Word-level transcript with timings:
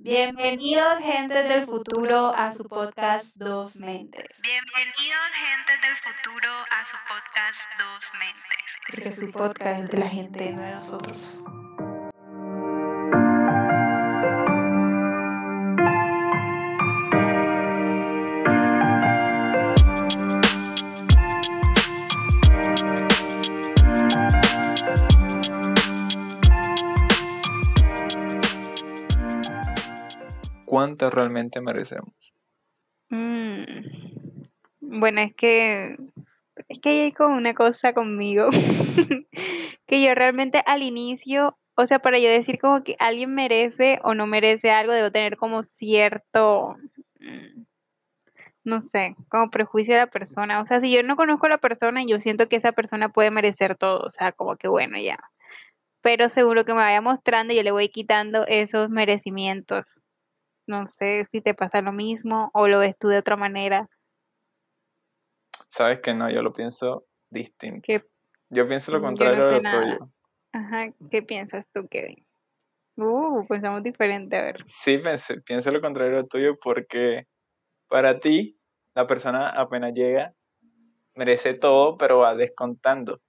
Bienvenidos, 0.00 1.00
gente 1.00 1.42
del 1.42 1.64
futuro, 1.64 2.32
a 2.32 2.52
su 2.52 2.62
podcast 2.62 3.34
Dos 3.34 3.74
Mentes. 3.74 4.28
Bienvenidos, 4.40 5.26
gente 5.34 5.72
del 5.84 5.96
futuro, 5.96 6.52
a 6.52 6.86
su 6.86 6.96
podcast 7.08 7.58
Dos 7.80 8.04
Mentes. 8.20 8.68
Porque 8.86 9.12
su 9.12 9.32
podcast 9.32 9.82
es 9.82 9.90
de 9.90 9.98
la 9.98 10.08
gente, 10.08 10.38
de 10.38 10.52
nosotros. 10.52 11.42
¿Cuánto 30.78 31.10
realmente 31.10 31.60
merecemos? 31.60 32.36
Mm. 33.08 34.44
Bueno, 34.78 35.20
es 35.22 35.34
que 35.34 35.96
es 36.68 36.78
que 36.78 37.02
hay 37.02 37.10
como 37.10 37.36
una 37.36 37.52
cosa 37.52 37.92
conmigo 37.94 38.48
que 39.86 40.04
yo 40.04 40.14
realmente 40.14 40.62
al 40.66 40.84
inicio, 40.84 41.58
o 41.74 41.84
sea, 41.84 41.98
para 41.98 42.20
yo 42.20 42.28
decir 42.30 42.60
como 42.60 42.84
que 42.84 42.94
alguien 43.00 43.34
merece 43.34 43.98
o 44.04 44.14
no 44.14 44.28
merece 44.28 44.70
algo, 44.70 44.92
debo 44.92 45.10
tener 45.10 45.36
como 45.36 45.64
cierto, 45.64 46.76
mm, 47.18 47.64
no 48.62 48.80
sé, 48.80 49.16
como 49.30 49.50
prejuicio 49.50 49.94
de 49.94 50.02
la 50.02 50.10
persona. 50.10 50.60
O 50.60 50.66
sea, 50.66 50.80
si 50.80 50.92
yo 50.92 51.02
no 51.02 51.16
conozco 51.16 51.46
a 51.46 51.48
la 51.48 51.58
persona, 51.58 52.04
yo 52.06 52.20
siento 52.20 52.48
que 52.48 52.54
esa 52.54 52.70
persona 52.70 53.08
puede 53.08 53.32
merecer 53.32 53.74
todo, 53.76 53.98
o 53.98 54.10
sea, 54.10 54.30
como 54.30 54.54
que 54.54 54.68
bueno, 54.68 54.96
ya. 54.96 55.18
Pero 56.02 56.28
seguro 56.28 56.64
que 56.64 56.72
me 56.72 56.82
vaya 56.82 57.00
mostrando, 57.00 57.52
yo 57.52 57.64
le 57.64 57.72
voy 57.72 57.88
quitando 57.88 58.46
esos 58.46 58.90
merecimientos. 58.90 60.02
No 60.68 60.86
sé 60.86 61.24
si 61.24 61.40
te 61.40 61.54
pasa 61.54 61.80
lo 61.80 61.92
mismo 61.92 62.50
o 62.52 62.68
lo 62.68 62.78
ves 62.80 62.96
tú 62.98 63.08
de 63.08 63.18
otra 63.18 63.36
manera. 63.36 63.88
Sabes 65.68 66.00
que 66.00 66.12
no, 66.12 66.30
yo 66.30 66.42
lo 66.42 66.52
pienso 66.52 67.06
distinto. 67.30 67.80
¿Qué? 67.82 68.04
Yo 68.50 68.68
pienso 68.68 68.92
lo 68.92 68.98
Yo 68.98 69.02
no 69.02 69.06
contrario 69.08 69.42
sé 69.44 69.48
de 69.48 69.56
lo 69.56 69.62
nada. 69.62 69.82
tuyo. 69.98 70.10
Ajá, 70.52 70.92
¿qué 71.10 71.22
piensas 71.22 71.66
tú, 71.72 71.88
Kevin? 71.88 72.26
Uh, 72.96 73.46
pensamos 73.46 73.82
diferente, 73.82 74.36
a 74.36 74.42
ver. 74.42 74.64
Sí, 74.66 74.98
pensé- 74.98 75.40
pienso 75.40 75.70
lo 75.70 75.80
contrario 75.80 76.16
de 76.16 76.22
lo 76.22 76.26
tuyo 76.28 76.58
porque 76.58 77.26
para 77.88 78.20
ti, 78.20 78.58
la 78.94 79.06
persona 79.06 79.48
apenas 79.48 79.94
llega, 79.94 80.34
merece 81.14 81.54
todo, 81.54 81.96
pero 81.96 82.18
va 82.18 82.34
descontando. 82.34 83.20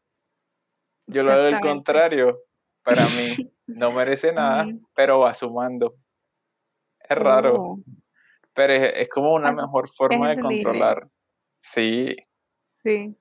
Yo 1.08 1.24
lo 1.24 1.32
hago 1.32 1.46
al 1.48 1.62
contrario. 1.62 2.40
Para 2.84 3.04
mí, 3.06 3.50
no 3.68 3.92
merece 3.94 4.34
nada, 4.34 4.68
pero 4.94 5.20
va 5.20 5.34
sumando. 5.34 5.96
Es 7.10 7.18
raro, 7.18 7.56
Oh, 7.56 7.80
pero 8.54 8.74
es, 8.74 8.94
es 8.96 9.10
como 9.10 9.34
una 9.34 9.52
mejor 9.52 9.90
forma 9.90 10.30
de 10.30 10.40
controlar. 10.40 11.08
Sí, 11.60 12.16
sí. 12.84 13.16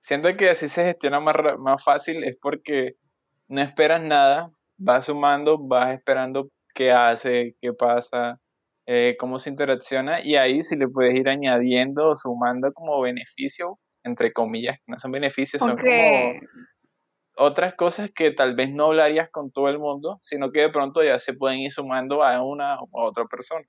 Siento 0.00 0.36
que 0.36 0.50
así 0.50 0.68
se 0.68 0.84
gestiona 0.84 1.18
más, 1.20 1.34
más 1.58 1.82
fácil, 1.82 2.24
es 2.24 2.36
porque 2.36 2.96
no 3.48 3.60
esperas 3.60 4.02
nada, 4.02 4.50
vas 4.76 5.06
sumando, 5.06 5.58
vas 5.58 5.94
esperando 5.94 6.50
qué 6.74 6.92
hace, 6.92 7.56
qué 7.60 7.72
pasa, 7.72 8.38
eh, 8.86 9.16
cómo 9.18 9.38
se 9.38 9.50
interacciona, 9.50 10.20
y 10.22 10.36
ahí 10.36 10.62
sí 10.62 10.76
le 10.76 10.88
puedes 10.88 11.18
ir 11.18 11.28
añadiendo 11.28 12.10
o 12.10 12.16
sumando 12.16 12.72
como 12.72 13.00
beneficio, 13.00 13.78
entre 14.02 14.32
comillas, 14.32 14.78
no 14.86 14.98
son 14.98 15.10
beneficios, 15.10 15.60
son 15.60 15.76
como 15.76 16.34
otras 17.36 17.74
cosas 17.74 18.10
que 18.10 18.30
tal 18.30 18.54
vez 18.54 18.70
no 18.70 18.86
hablarías 18.86 19.30
con 19.30 19.50
todo 19.50 19.68
el 19.68 19.78
mundo, 19.78 20.18
sino 20.22 20.52
que 20.52 20.60
de 20.60 20.70
pronto 20.70 21.02
ya 21.02 21.18
se 21.18 21.34
pueden 21.34 21.60
ir 21.60 21.72
sumando 21.72 22.22
a 22.22 22.42
una 22.42 22.80
o 22.80 23.00
a 23.00 23.04
otra 23.04 23.24
persona. 23.26 23.66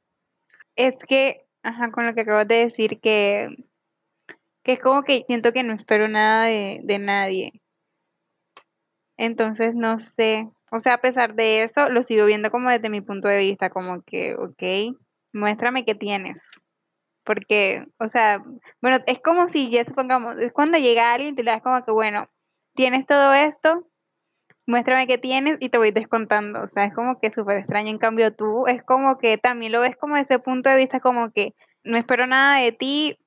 es 0.75 0.95
que, 1.07 1.45
ajá, 1.63 1.91
con 1.91 2.05
lo 2.05 2.13
que 2.13 2.21
acabas 2.21 2.47
de 2.47 2.55
decir, 2.55 2.99
que, 2.99 3.49
que 4.63 4.73
es 4.73 4.79
como 4.79 5.03
que 5.03 5.23
siento 5.27 5.53
que 5.53 5.63
no 5.63 5.73
espero 5.73 6.07
nada 6.07 6.45
de, 6.45 6.81
de 6.83 6.99
nadie. 6.99 7.61
Entonces, 9.17 9.73
no 9.75 9.97
sé. 9.97 10.49
O 10.71 10.79
sea, 10.79 10.95
a 10.95 11.01
pesar 11.01 11.35
de 11.35 11.63
eso, 11.63 11.89
lo 11.89 12.03
sigo 12.03 12.25
viendo 12.25 12.51
como 12.51 12.69
desde 12.69 12.89
mi 12.89 13.01
punto 13.01 13.27
de 13.27 13.37
vista, 13.37 13.69
como 13.69 14.01
que, 14.03 14.35
ok, 14.35 14.97
muéstrame 15.33 15.85
qué 15.85 15.95
tienes. 15.95 16.51
Porque, 17.23 17.85
o 17.99 18.07
sea, 18.07 18.43
bueno, 18.81 18.99
es 19.07 19.19
como 19.19 19.47
si 19.47 19.69
ya 19.71 19.83
supongamos, 19.85 20.39
es 20.39 20.51
cuando 20.53 20.77
llega 20.77 21.13
alguien 21.13 21.33
y 21.33 21.35
te 21.35 21.43
das 21.43 21.61
como 21.61 21.83
que, 21.83 21.91
bueno, 21.91 22.27
tienes 22.75 23.05
todo 23.05 23.33
esto, 23.33 23.87
muéstrame 24.67 25.07
qué 25.07 25.17
tienes 25.17 25.57
y 25.59 25.69
te 25.69 25.77
voy 25.77 25.91
descontando. 25.91 26.61
O 26.61 26.67
sea, 26.67 26.85
es 26.85 26.93
como 26.93 27.17
que 27.19 27.31
súper 27.33 27.57
extraño. 27.57 27.89
En 27.89 27.97
cambio, 27.97 28.33
tú 28.35 28.67
es 28.67 28.83
como 28.83 29.17
que 29.17 29.37
también 29.37 29.71
lo 29.71 29.81
ves 29.81 29.95
como 29.95 30.15
desde 30.15 30.35
ese 30.35 30.39
punto 30.43 30.69
de 30.69 30.77
vista, 30.77 30.99
como 30.99 31.31
que 31.31 31.53
no 31.83 31.97
espero 31.97 32.27
nada 32.27 32.59
de 32.59 32.71
ti, 32.71 33.17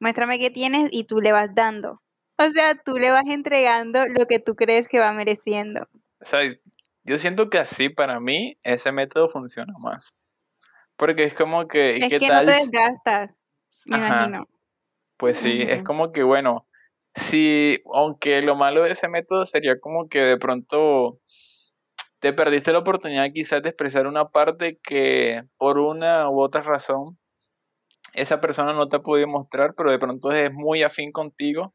muéstrame 0.00 0.38
qué 0.38 0.50
tienes 0.50 0.88
y 0.92 1.04
tú 1.04 1.20
le 1.20 1.32
vas 1.32 1.54
dando. 1.54 2.02
O 2.38 2.50
sea, 2.50 2.76
tú 2.76 2.96
le 2.96 3.10
vas 3.10 3.24
entregando 3.26 4.06
lo 4.06 4.26
que 4.26 4.38
tú 4.38 4.54
crees 4.54 4.86
que 4.88 5.00
va 5.00 5.12
mereciendo. 5.12 5.88
O 6.20 6.24
sea, 6.24 6.40
yo 7.02 7.18
siento 7.18 7.50
que 7.50 7.58
así 7.58 7.88
para 7.88 8.20
mí 8.20 8.56
ese 8.62 8.92
método 8.92 9.28
funciona 9.28 9.72
más. 9.78 10.16
Porque 10.96 11.24
es 11.24 11.34
como 11.34 11.66
que, 11.66 11.96
¿y 11.96 12.02
Es 12.04 12.10
qué 12.10 12.18
que 12.18 12.28
no 12.28 12.34
tal? 12.34 12.46
te 12.46 12.54
si- 12.54 12.70
desgastas, 12.70 13.46
me 13.86 13.96
Ajá. 13.96 14.24
imagino. 14.24 14.48
Pues 15.16 15.38
sí, 15.38 15.62
es 15.62 15.82
como 15.82 16.12
que 16.12 16.22
bueno, 16.22 16.67
si, 17.18 17.82
aunque 17.92 18.40
lo 18.42 18.54
malo 18.54 18.82
de 18.82 18.92
ese 18.92 19.08
método 19.08 19.44
sería 19.44 19.78
como 19.80 20.08
que 20.08 20.20
de 20.20 20.38
pronto 20.38 21.20
te 22.20 22.32
perdiste 22.32 22.72
la 22.72 22.78
oportunidad 22.78 23.30
quizás 23.32 23.62
de 23.62 23.70
expresar 23.70 24.06
una 24.06 24.28
parte 24.28 24.78
que 24.82 25.42
por 25.56 25.78
una 25.78 26.28
u 26.30 26.40
otra 26.40 26.62
razón 26.62 27.18
esa 28.14 28.40
persona 28.40 28.72
no 28.72 28.88
te 28.88 28.96
ha 28.96 29.26
mostrar, 29.26 29.74
pero 29.76 29.90
de 29.90 29.98
pronto 29.98 30.32
es 30.32 30.52
muy 30.52 30.82
afín 30.82 31.12
contigo. 31.12 31.74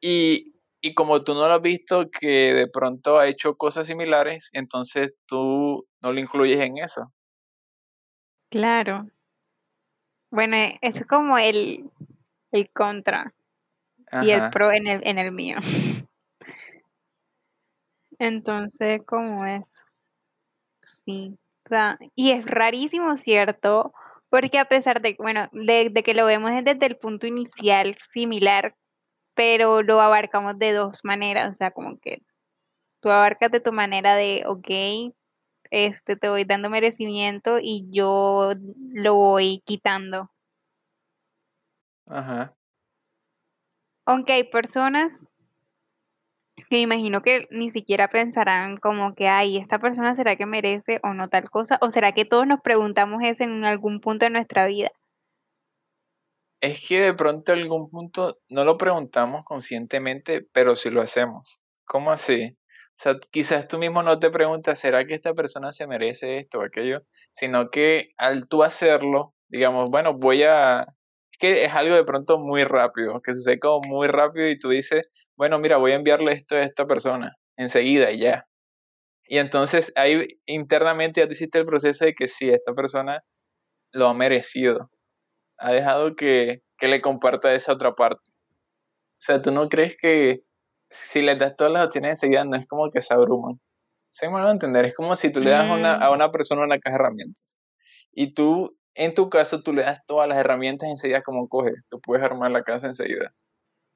Y, 0.00 0.56
y 0.80 0.94
como 0.94 1.22
tú 1.22 1.34
no 1.34 1.46
lo 1.46 1.54
has 1.54 1.62
visto 1.62 2.10
que 2.10 2.52
de 2.54 2.66
pronto 2.66 3.18
ha 3.18 3.28
hecho 3.28 3.56
cosas 3.56 3.86
similares, 3.86 4.50
entonces 4.52 5.14
tú 5.26 5.86
no 6.00 6.12
lo 6.12 6.18
incluyes 6.18 6.58
en 6.58 6.78
eso. 6.78 7.12
Claro. 8.50 9.06
Bueno, 10.30 10.56
eh, 10.56 10.78
es 10.80 11.04
como 11.06 11.38
el, 11.38 11.90
el 12.50 12.70
contra 12.70 13.32
y 14.22 14.30
el 14.30 14.50
pro 14.50 14.72
en 14.72 14.86
el, 14.86 15.00
en 15.06 15.18
el 15.18 15.32
mío. 15.32 15.56
Entonces, 18.18 19.00
como 19.06 19.46
es? 19.46 19.84
Sí. 21.04 21.36
O 21.64 21.68
sea, 21.68 21.98
y 22.14 22.30
es 22.32 22.44
rarísimo, 22.44 23.16
¿cierto? 23.16 23.92
Porque 24.28 24.58
a 24.58 24.66
pesar 24.66 25.00
de, 25.00 25.16
bueno, 25.18 25.48
de, 25.52 25.90
de 25.90 26.02
que 26.02 26.14
lo 26.14 26.26
vemos 26.26 26.52
desde 26.64 26.86
el 26.86 26.96
punto 26.96 27.26
inicial 27.26 27.96
similar, 27.98 28.76
pero 29.34 29.82
lo 29.82 30.00
abarcamos 30.00 30.58
de 30.58 30.72
dos 30.72 31.00
maneras. 31.04 31.50
O 31.50 31.52
sea, 31.52 31.70
como 31.70 31.98
que 31.98 32.22
tú 33.00 33.10
abarcas 33.10 33.50
de 33.50 33.60
tu 33.60 33.72
manera 33.72 34.14
de, 34.14 34.44
ok, 34.46 35.14
este, 35.70 36.16
te 36.16 36.28
voy 36.28 36.44
dando 36.44 36.70
merecimiento 36.70 37.58
y 37.60 37.88
yo 37.90 38.52
lo 38.92 39.14
voy 39.14 39.62
quitando. 39.64 40.30
Ajá. 42.08 42.54
Aunque 44.04 44.32
hay 44.32 44.44
personas 44.44 45.24
que 46.68 46.80
imagino 46.80 47.22
que 47.22 47.46
ni 47.50 47.70
siquiera 47.70 48.08
pensarán 48.08 48.76
como 48.76 49.14
que, 49.14 49.28
ay, 49.28 49.58
esta 49.58 49.78
persona 49.78 50.14
será 50.14 50.36
que 50.36 50.46
merece 50.46 51.00
o 51.02 51.14
no 51.14 51.28
tal 51.28 51.50
cosa, 51.50 51.78
o 51.80 51.90
será 51.90 52.12
que 52.12 52.24
todos 52.24 52.46
nos 52.46 52.60
preguntamos 52.60 53.22
eso 53.22 53.44
en 53.44 53.64
algún 53.64 54.00
punto 54.00 54.24
de 54.24 54.30
nuestra 54.30 54.66
vida. 54.66 54.90
Es 56.60 56.86
que 56.86 57.00
de 57.00 57.14
pronto 57.14 57.52
en 57.52 57.60
algún 57.60 57.90
punto 57.90 58.38
no 58.48 58.64
lo 58.64 58.78
preguntamos 58.78 59.44
conscientemente, 59.44 60.46
pero 60.52 60.76
sí 60.76 60.90
lo 60.90 61.00
hacemos. 61.00 61.62
¿Cómo 61.84 62.12
así? 62.12 62.56
O 62.92 63.02
sea, 63.02 63.16
quizás 63.30 63.66
tú 63.66 63.78
mismo 63.78 64.02
no 64.02 64.18
te 64.18 64.30
preguntas, 64.30 64.78
¿será 64.78 65.04
que 65.04 65.14
esta 65.14 65.34
persona 65.34 65.72
se 65.72 65.86
merece 65.86 66.36
esto 66.36 66.60
o 66.60 66.62
aquello? 66.62 67.02
Sino 67.32 67.70
que 67.70 68.12
al 68.16 68.46
tú 68.46 68.62
hacerlo, 68.62 69.34
digamos, 69.48 69.90
bueno, 69.90 70.14
voy 70.14 70.44
a... 70.44 70.86
Es 71.42 71.54
que 71.56 71.64
es 71.64 71.72
algo 71.74 71.96
de 71.96 72.04
pronto 72.04 72.38
muy 72.38 72.62
rápido, 72.62 73.20
que 73.20 73.34
sucede 73.34 73.58
como 73.58 73.80
muy 73.88 74.06
rápido 74.06 74.48
y 74.48 74.56
tú 74.56 74.68
dices, 74.68 75.10
bueno, 75.36 75.58
mira, 75.58 75.76
voy 75.76 75.90
a 75.90 75.96
enviarle 75.96 76.32
esto 76.32 76.54
a 76.54 76.60
esta 76.60 76.86
persona 76.86 77.36
enseguida 77.56 78.12
y 78.12 78.18
ya. 78.20 78.46
Y 79.26 79.38
entonces 79.38 79.92
ahí 79.96 80.24
internamente 80.46 81.20
ya 81.20 81.26
te 81.26 81.32
hiciste 81.32 81.58
el 81.58 81.66
proceso 81.66 82.04
de 82.04 82.14
que 82.14 82.28
sí, 82.28 82.48
esta 82.48 82.74
persona 82.74 83.24
lo 83.92 84.06
ha 84.06 84.14
merecido 84.14 84.88
ha 85.58 85.72
dejado 85.72 86.14
que, 86.16 86.62
que 86.78 86.88
le 86.88 87.00
comparta 87.00 87.52
esa 87.54 87.72
otra 87.72 87.94
parte. 87.94 88.30
O 88.30 89.18
sea, 89.18 89.42
¿tú 89.42 89.50
no 89.52 89.68
crees 89.68 89.96
que 89.96 90.42
si 90.90 91.22
les 91.22 91.38
das 91.38 91.56
todas 91.56 91.72
las 91.72 91.84
opciones 91.86 92.10
enseguida 92.12 92.44
no 92.44 92.56
es 92.56 92.66
como 92.68 92.90
que 92.90 93.00
se 93.00 93.14
abruman? 93.14 93.60
Se 94.08 94.28
me 94.28 94.34
va 94.34 94.48
a 94.48 94.52
entender, 94.52 94.84
es 94.84 94.94
como 94.94 95.16
si 95.16 95.30
tú 95.30 95.40
le 95.40 95.50
das 95.50 95.68
una- 95.70 95.94
a 95.94 96.10
Mm. 96.10 96.14
una 96.14 96.30
persona 96.32 96.62
una 96.62 96.78
caja 96.78 96.96
de 96.98 97.02
herramientas 97.02 97.58
y 98.12 98.34
tú, 98.34 98.76
en 98.94 99.14
tu 99.14 99.30
caso, 99.30 99.62
tú 99.62 99.72
le 99.72 99.82
das 99.82 100.00
todas 100.06 100.28
las 100.28 100.38
herramientas 100.38 100.88
enseguida 100.90 101.22
como 101.22 101.48
coge, 101.48 101.72
tú 101.90 102.00
puedes 102.00 102.24
armar 102.24 102.50
la 102.52 102.62
casa 102.64 102.88
enseguida. 102.88 103.34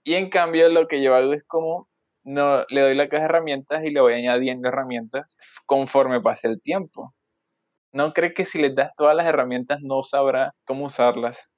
Y 0.04 0.14
en 0.14 0.30
cambio 0.30 0.68
lo 0.70 0.88
que 0.88 1.02
yo 1.02 1.14
hago 1.16 1.32
es 1.34 1.44
como, 1.44 1.88
no, 2.24 2.64
le 2.70 2.80
doy 2.82 2.94
la 2.96 3.08
caja 3.08 3.22
de 3.24 3.26
herramientas 3.30 3.84
y 3.84 3.90
le 3.90 4.00
voy 4.00 4.14
añadiendo 4.14 4.68
herramientas 4.68 5.38
conforme 5.66 6.20
pase 6.22 6.48
el 6.48 6.60
tiempo. 6.62 7.14
¿no 7.92 8.12
cree 8.12 8.34
que 8.34 8.44
si 8.44 8.58
les 8.60 8.74
das 8.74 8.92
todas 8.96 9.16
las 9.16 9.26
herramientas 9.26 9.80
no 9.82 10.02
sabrá 10.02 10.54
cómo 10.66 10.86
usarlas? 10.86 11.50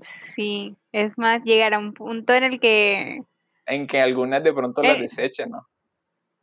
Sí, 0.00 0.76
es 0.92 1.18
más, 1.18 1.42
llegar 1.44 1.74
a 1.74 1.78
un 1.78 1.92
punto 1.92 2.32
en 2.34 2.44
el 2.44 2.60
que, 2.60 3.22
En 3.66 3.86
que 3.86 4.00
algunas 4.00 4.42
de 4.42 4.52
pronto 4.52 4.82
las 4.82 4.98
Eh. 4.98 5.02
desechen, 5.02 5.50
¿no? 5.50 5.66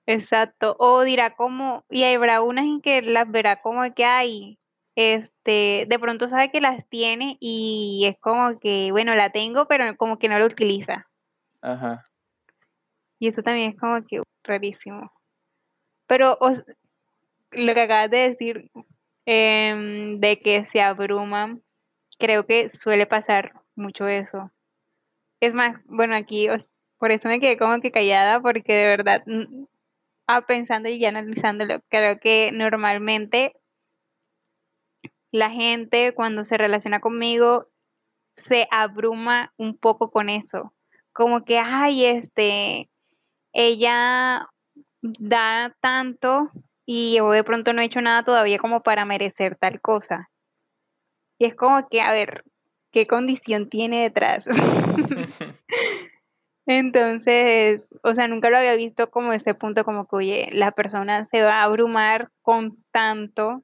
exacto, 0.07 0.75
o 0.79 1.03
dirá 1.03 1.35
como, 1.35 1.85
y 1.89 2.03
habrá 2.03 2.41
unas 2.41 2.65
en 2.65 2.81
que 2.81 3.01
las 3.01 3.29
verá 3.31 3.61
como 3.61 3.83
que 3.93 4.05
hay, 4.05 4.58
este, 5.01 5.85
de 5.87 5.97
pronto 5.97 6.27
sabe 6.27 6.51
que 6.51 6.59
las 6.59 6.85
tiene 6.89 7.37
y 7.39 8.03
es 8.05 8.17
como 8.19 8.59
que, 8.59 8.91
bueno, 8.91 9.15
la 9.15 9.29
tengo, 9.29 9.65
pero 9.65 9.95
como 9.95 10.19
que 10.19 10.27
no 10.27 10.37
la 10.37 10.45
utiliza. 10.45 11.07
Ajá. 11.61 12.03
Y 13.17 13.29
eso 13.29 13.41
también 13.41 13.71
es 13.71 13.79
como 13.79 14.05
que 14.05 14.21
rarísimo. 14.43 15.09
Pero 16.05 16.37
o 16.41 16.49
s- 16.49 16.65
lo 17.51 17.73
que 17.73 17.79
acabas 17.81 18.09
de 18.09 18.29
decir, 18.29 18.69
em, 19.25 20.19
de 20.19 20.37
que 20.41 20.65
se 20.65 20.81
abruman, 20.81 21.63
creo 22.17 22.45
que 22.45 22.69
suele 22.69 23.05
pasar 23.05 23.53
mucho 23.75 24.05
eso. 24.09 24.51
Es 25.39 25.53
más, 25.53 25.77
bueno, 25.85 26.13
aquí, 26.15 26.49
os- 26.49 26.67
por 26.97 27.13
eso 27.13 27.29
me 27.29 27.39
quedé 27.39 27.57
como 27.57 27.79
que 27.79 27.91
callada, 27.93 28.41
porque 28.41 28.73
de 28.73 28.85
verdad, 28.85 29.23
ah, 30.27 30.41
pensando 30.45 30.89
y 30.89 30.99
ya 30.99 31.07
analizándolo, 31.07 31.79
creo 31.87 32.19
que 32.19 32.51
normalmente 32.51 33.53
la 35.31 35.49
gente 35.49 36.13
cuando 36.13 36.43
se 36.43 36.57
relaciona 36.57 36.99
conmigo 36.99 37.67
se 38.35 38.67
abruma 38.71 39.53
un 39.57 39.77
poco 39.77 40.11
con 40.11 40.29
eso. 40.29 40.73
Como 41.13 41.43
que, 41.43 41.59
ay, 41.59 42.05
este, 42.05 42.89
ella 43.53 44.47
da 45.01 45.75
tanto 45.81 46.51
y 46.85 47.17
yo 47.17 47.31
de 47.31 47.43
pronto 47.43 47.73
no 47.73 47.81
he 47.81 47.85
hecho 47.85 48.01
nada 48.01 48.23
todavía 48.23 48.57
como 48.57 48.81
para 48.81 49.05
merecer 49.05 49.55
tal 49.55 49.81
cosa. 49.81 50.29
Y 51.37 51.45
es 51.45 51.55
como 51.55 51.87
que, 51.87 52.01
a 52.01 52.11
ver, 52.11 52.43
¿qué 52.91 53.07
condición 53.07 53.69
tiene 53.69 54.01
detrás? 54.01 54.45
Entonces, 56.65 57.81
o 58.03 58.13
sea, 58.13 58.27
nunca 58.27 58.51
lo 58.51 58.57
había 58.57 58.75
visto 58.75 59.09
como 59.09 59.33
ese 59.33 59.55
punto, 59.55 59.83
como 59.83 60.07
que, 60.07 60.15
oye, 60.15 60.49
la 60.51 60.71
persona 60.71 61.25
se 61.25 61.41
va 61.41 61.61
a 61.61 61.63
abrumar 61.63 62.31
con 62.43 62.77
tanto 62.91 63.63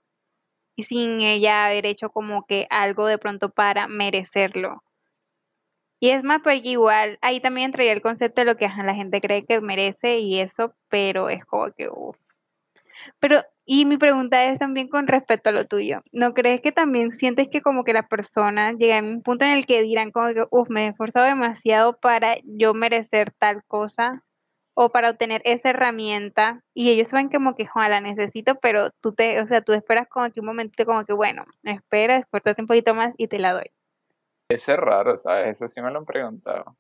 y 0.76 0.84
sin 0.84 1.22
ella 1.22 1.66
haber 1.66 1.86
hecho 1.86 2.10
como 2.10 2.46
que 2.46 2.68
algo 2.70 3.08
de 3.08 3.18
pronto 3.18 3.50
para 3.50 3.88
merecerlo. 3.88 4.84
Y 6.00 6.10
es 6.10 6.24
más, 6.24 6.40
porque 6.44 6.62
igual 6.64 7.18
ahí 7.22 7.40
también 7.40 7.68
entraría 7.68 7.94
el 7.94 8.02
concepto 8.02 8.42
de 8.42 8.46
lo 8.46 8.58
que 8.58 8.68
la 8.68 8.94
gente 8.94 9.22
cree 9.22 9.46
que 9.46 9.62
merece 9.62 10.20
y 10.20 10.40
eso, 10.40 10.76
pero 10.90 11.30
es 11.30 11.46
como 11.46 11.72
que, 11.72 11.88
uff. 11.90 12.18
Pero, 13.20 13.42
y 13.66 13.86
mi 13.86 13.98
pregunta 13.98 14.44
es 14.46 14.60
también 14.60 14.88
con 14.88 15.08
respecto 15.08 15.50
a 15.50 15.54
lo 15.54 15.66
tuyo. 15.66 16.02
¿No 16.12 16.34
crees 16.34 16.62
que 16.62 16.72
también 16.72 17.12
sientes 17.12 17.48
que 17.48 17.62
como 17.62 17.84
que 17.84 17.94
las 17.94 18.08
personas 18.08 18.76
llegan 18.78 19.06
a 19.06 19.10
un 19.10 19.22
punto 19.24 19.46
en 19.46 19.52
el 19.52 19.66
que 19.66 19.82
dirán 19.82 20.12
como 20.12 20.34
que, 20.34 20.46
uff, 20.52 20.70
me 20.70 20.86
he 20.86 20.90
esforzado 20.90 21.26
demasiado 21.26 21.98
para 21.98 22.36
yo 22.44 22.74
merecer 22.74 23.32
tal 23.32 23.64
cosa 23.68 24.25
o 24.76 24.92
para 24.92 25.12
obtener 25.12 25.42
esa 25.46 25.72
herramienta 25.72 26.62
y 26.76 26.90
ellos 26.92 27.10
saben 27.10 27.30
como 27.30 27.56
que, 27.56 27.66
"Joa, 27.66 27.90
la 27.90 28.02
necesito, 28.02 28.56
pero 28.62 28.90
tú 29.02 29.14
te, 29.14 29.42
o 29.42 29.48
sea, 29.48 29.62
tú 29.62 29.74
esperas 29.74 30.08
como 30.10 30.32
que 30.32 30.42
un 30.42 30.48
momentito 30.48 30.86
como 30.86 31.06
que, 31.06 31.14
bueno, 31.14 31.46
espera, 31.64 32.18
esfuérzate 32.18 32.62
un 32.64 32.68
poquito 32.68 32.94
más 32.96 33.14
y 33.18 33.28
te 33.30 33.40
la 33.40 33.54
doy. 33.54 33.72
Ese 34.50 34.72
es 34.74 34.80
raro, 34.80 35.16
¿sabes? 35.18 35.50
Eso 35.50 35.68
sí 35.68 35.84
me 35.84 35.92
lo 35.92 36.00
han 36.00 36.06
preguntado. 36.06 36.76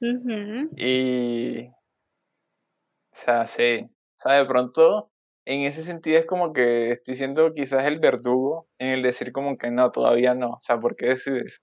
Ujú. 0.00 0.76
Y, 0.76 1.68
o 1.68 1.74
sea, 3.12 3.46
sí. 3.46 3.80
O 3.90 3.90
sea, 4.22 4.32
de 4.34 4.46
pronto, 4.46 5.10
en 5.46 5.62
ese 5.62 5.82
sentido 5.82 6.18
es 6.18 6.26
como 6.26 6.52
que 6.52 6.90
estoy 6.92 7.14
siendo 7.14 7.52
quizás 7.54 7.84
el 7.86 7.98
verdugo 7.98 8.68
en 8.78 8.88
el 8.90 9.02
decir 9.02 9.32
como 9.32 9.56
que 9.58 9.70
no, 9.70 9.90
todavía 9.90 10.34
no. 10.34 10.50
O 10.52 10.60
sea, 10.60 10.78
¿por 10.80 10.96
qué 10.96 11.06
decides? 11.08 11.62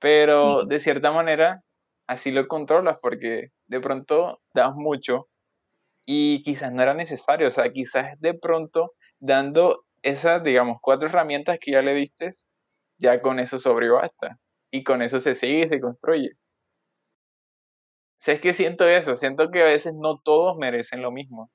Pero 0.00 0.64
Sí. 0.64 0.66
de 0.66 0.80
cierta 0.80 1.12
manera, 1.12 1.62
así 2.12 2.30
lo 2.30 2.46
controlas 2.48 2.98
porque 3.00 3.48
de 3.66 3.80
pronto 3.80 4.40
das 4.54 4.74
mucho 4.74 5.28
y 6.06 6.42
quizás 6.42 6.72
no 6.72 6.82
era 6.82 6.94
necesario. 6.94 7.48
O 7.48 7.50
sea, 7.50 7.72
quizás 7.72 8.18
de 8.20 8.34
pronto 8.34 8.94
dando 9.20 9.84
esas, 10.02 10.42
digamos, 10.42 10.78
cuatro 10.82 11.08
herramientas 11.08 11.58
que 11.60 11.72
ya 11.72 11.82
le 11.82 11.94
diste, 11.94 12.30
ya 12.98 13.20
con 13.22 13.38
eso 13.40 13.58
sobre 13.58 13.90
basta. 13.90 14.38
Y 14.70 14.84
con 14.84 15.02
eso 15.02 15.20
se 15.20 15.34
sigue 15.34 15.64
y 15.64 15.68
se 15.68 15.80
construye. 15.80 16.30
O 18.26 18.30
es 18.30 18.40
que 18.40 18.52
siento 18.52 18.86
eso, 18.88 19.16
siento 19.16 19.50
que 19.50 19.62
a 19.62 19.64
veces 19.64 19.94
no 19.94 20.18
todos 20.18 20.56
merecen 20.56 21.02
lo 21.02 21.10
mismo. 21.10 21.50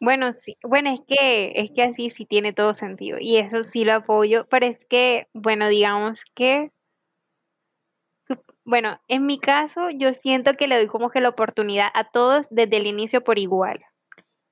Bueno, 0.00 0.32
sí, 0.32 0.56
bueno, 0.62 0.90
es 0.90 1.00
que, 1.06 1.52
es 1.56 1.70
que 1.70 1.82
así 1.82 2.10
sí 2.10 2.24
tiene 2.24 2.52
todo 2.52 2.74
sentido 2.74 3.18
y 3.20 3.36
eso 3.38 3.62
sí 3.64 3.84
lo 3.84 3.94
apoyo, 3.94 4.46
pero 4.48 4.66
es 4.66 4.78
que, 4.88 5.28
bueno, 5.34 5.68
digamos 5.68 6.24
que, 6.34 6.72
bueno, 8.68 9.00
en 9.08 9.26
mi 9.26 9.38
caso 9.40 9.90
yo 9.90 10.12
siento 10.14 10.54
que 10.54 10.68
le 10.68 10.76
doy 10.76 10.86
como 10.88 11.10
que 11.10 11.20
la 11.20 11.30
oportunidad 11.30 11.88
a 11.94 12.10
todos 12.10 12.48
desde 12.50 12.76
el 12.76 12.86
inicio 12.86 13.24
por 13.24 13.38
igual. 13.38 13.80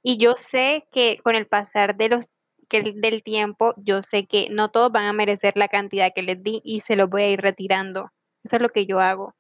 Y 0.03 0.19
yo 0.19 0.35
sé 0.37 0.87
que 0.93 1.19
con 1.25 1.37
el 1.37 1.47
pasar 1.49 1.97
de 1.97 2.09
los, 2.11 2.27
que 2.69 2.79
el- 2.79 3.01
del 3.01 3.23
tiempo, 3.23 3.75
yo 3.79 4.03
sé 4.03 4.27
que 4.27 4.49
no 4.51 4.71
todos 4.71 4.93
van 4.93 5.07
a 5.07 5.13
merecer 5.15 5.55
la 5.57 5.69
cantidad 5.69 6.13
que 6.15 6.23
les 6.23 6.43
di 6.43 6.61
y 6.65 6.81
se 6.83 6.97
los 6.97 7.11
voy 7.11 7.23
a 7.25 7.31
ir 7.31 7.41
retirando. 7.41 8.11
Eso 8.45 8.57
es 8.57 8.63
lo 8.63 8.71
que 8.71 8.87
yo 8.87 9.01
hago. 9.01 9.35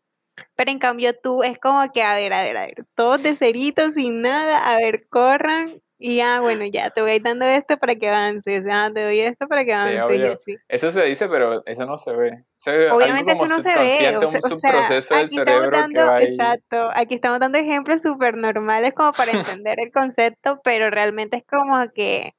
Pero 0.56 0.70
en 0.72 0.78
cambio 0.80 1.14
tú 1.18 1.42
es 1.44 1.58
como 1.58 1.80
que, 1.92 2.02
a 2.02 2.14
ver, 2.16 2.32
a 2.32 2.42
ver, 2.42 2.56
a 2.58 2.66
ver, 2.66 2.86
todos 2.96 3.22
de 3.22 3.36
cerito, 3.36 3.90
sin 3.92 4.22
nada, 4.22 4.58
a 4.72 4.76
ver, 4.78 5.08
corran 5.08 5.82
y 5.98 6.20
ah, 6.20 6.40
bueno, 6.40 6.64
ya, 6.66 6.90
te 6.90 7.00
voy 7.00 7.18
dando 7.20 7.46
esto 7.46 7.78
para 7.78 7.94
que 7.94 8.08
avances, 8.08 8.64
ah, 8.70 8.90
te 8.92 9.02
doy 9.02 9.20
esto 9.20 9.48
para 9.48 9.64
que 9.64 9.74
Sí, 9.74 9.96
avances 9.96 10.36
así. 10.36 10.56
Eso 10.68 10.90
se 10.90 11.02
dice, 11.04 11.28
pero 11.28 11.64
eso 11.64 11.86
no 11.86 11.96
se 11.96 12.12
ve. 12.14 12.44
Se 12.54 12.76
ve 12.76 12.84
algo 12.84 12.96
Obviamente 12.96 13.32
como 13.32 13.46
eso 13.46 13.56
no 13.56 13.62
se 13.62 13.78
ve, 13.78 13.94
o 13.94 13.98
sea, 13.98 14.18
un 14.18 14.24
o 14.24 14.28
sea, 14.28 14.40
subproceso 14.42 15.16
del 15.16 15.28
cerebro 15.30 15.70
que 15.70 15.78
dando, 15.78 16.06
va 16.06 16.22
exacto, 16.22 16.90
aquí 16.94 17.14
estamos 17.14 17.40
dando 17.40 17.58
ejemplos 17.58 18.02
súper 18.02 18.36
normales 18.36 18.92
como 18.92 19.12
para 19.12 19.32
entender 19.64 19.80
el 19.80 19.90
concepto, 19.90 20.60
pero 20.62 20.90
realmente 20.90 21.38
es 21.38 21.44
como 21.46 21.90
que 21.92 22.34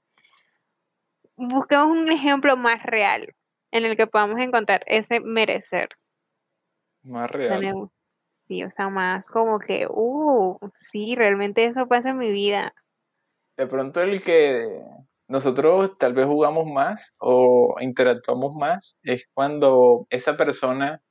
busquemos 1.35 1.87
un 1.87 2.11
ejemplo 2.11 2.57
más 2.57 2.83
real 2.83 3.33
en 3.71 3.85
el 3.85 3.97
que 3.97 4.07
podamos 4.07 4.39
encontrar 4.39 4.81
ese 4.85 5.19
merecer. 5.19 5.89
Más 7.03 7.29
real. 7.31 7.89
Sí, 8.47 8.63
o 8.63 8.71
sea, 8.71 8.89
más 8.89 9.27
como 9.27 9.59
que, 9.59 9.87
uh, 9.89 10.57
sí, 10.73 11.15
realmente 11.15 11.65
eso 11.65 11.87
pasa 11.87 12.11
en 12.11 12.17
mi 12.17 12.31
vida. 12.31 12.73
De 13.57 13.67
pronto 13.67 14.01
el 14.01 14.21
que 14.21 14.65
nosotros 15.27 15.97
tal 15.97 16.13
vez 16.13 16.25
jugamos 16.25 16.69
más 16.71 17.15
o 17.19 17.75
interactuamos 17.81 18.55
más 18.55 18.97
es 19.03 19.25
cuando 19.33 20.05
esa 20.09 20.37
persona, 20.37 21.01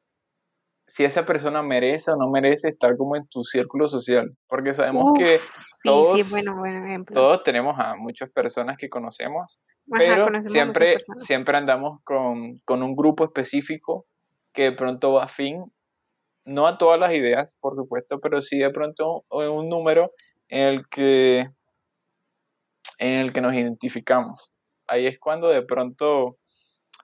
si 0.87 1.05
esa 1.05 1.27
persona 1.27 1.63
merece 1.63 2.13
o 2.13 2.17
no 2.17 2.31
merece 2.31 2.69
estar 2.69 2.97
como 2.97 3.17
en 3.17 3.27
tu 3.27 3.43
círculo 3.43 3.89
social. 3.89 4.37
Porque 4.49 4.75
sabemos 4.75 5.11
Uf, 5.11 5.19
que 5.19 5.39
sí, 5.39 5.45
sí, 5.71 5.81
todos, 5.85 6.31
bueno, 6.31 7.05
todos 7.13 7.43
tenemos 7.43 7.75
a 7.79 7.97
muchas 7.97 8.31
personas 8.31 8.77
que 8.79 8.89
conocemos, 8.89 9.61
Ajá, 9.93 9.99
pero 9.99 10.25
conocemos 10.25 10.47
a 10.47 10.53
siempre, 10.53 10.97
siempre 11.17 11.59
andamos 11.59 11.99
con, 12.05 12.55
con 12.65 12.83
un 12.83 12.95
grupo 12.95 13.25
específico 13.25 14.07
que 14.53 14.63
de 14.63 14.73
pronto 14.73 15.13
va 15.13 15.25
afín, 15.25 15.65
no 16.47 16.69
a 16.69 16.79
todas 16.79 16.99
las 16.99 17.13
ideas, 17.13 17.59
por 17.61 17.75
supuesto, 17.75 18.21
pero 18.21 18.41
sí 18.41 18.59
de 18.59 18.71
pronto 18.71 19.25
un 19.31 19.69
número 19.69 20.13
en 20.49 20.63
el 20.63 20.89
que 20.89 21.51
en 22.99 23.21
el 23.21 23.33
que 23.33 23.41
nos 23.41 23.55
identificamos. 23.55 24.53
Ahí 24.87 25.07
es 25.07 25.19
cuando 25.19 25.49
de 25.49 25.63
pronto 25.63 26.39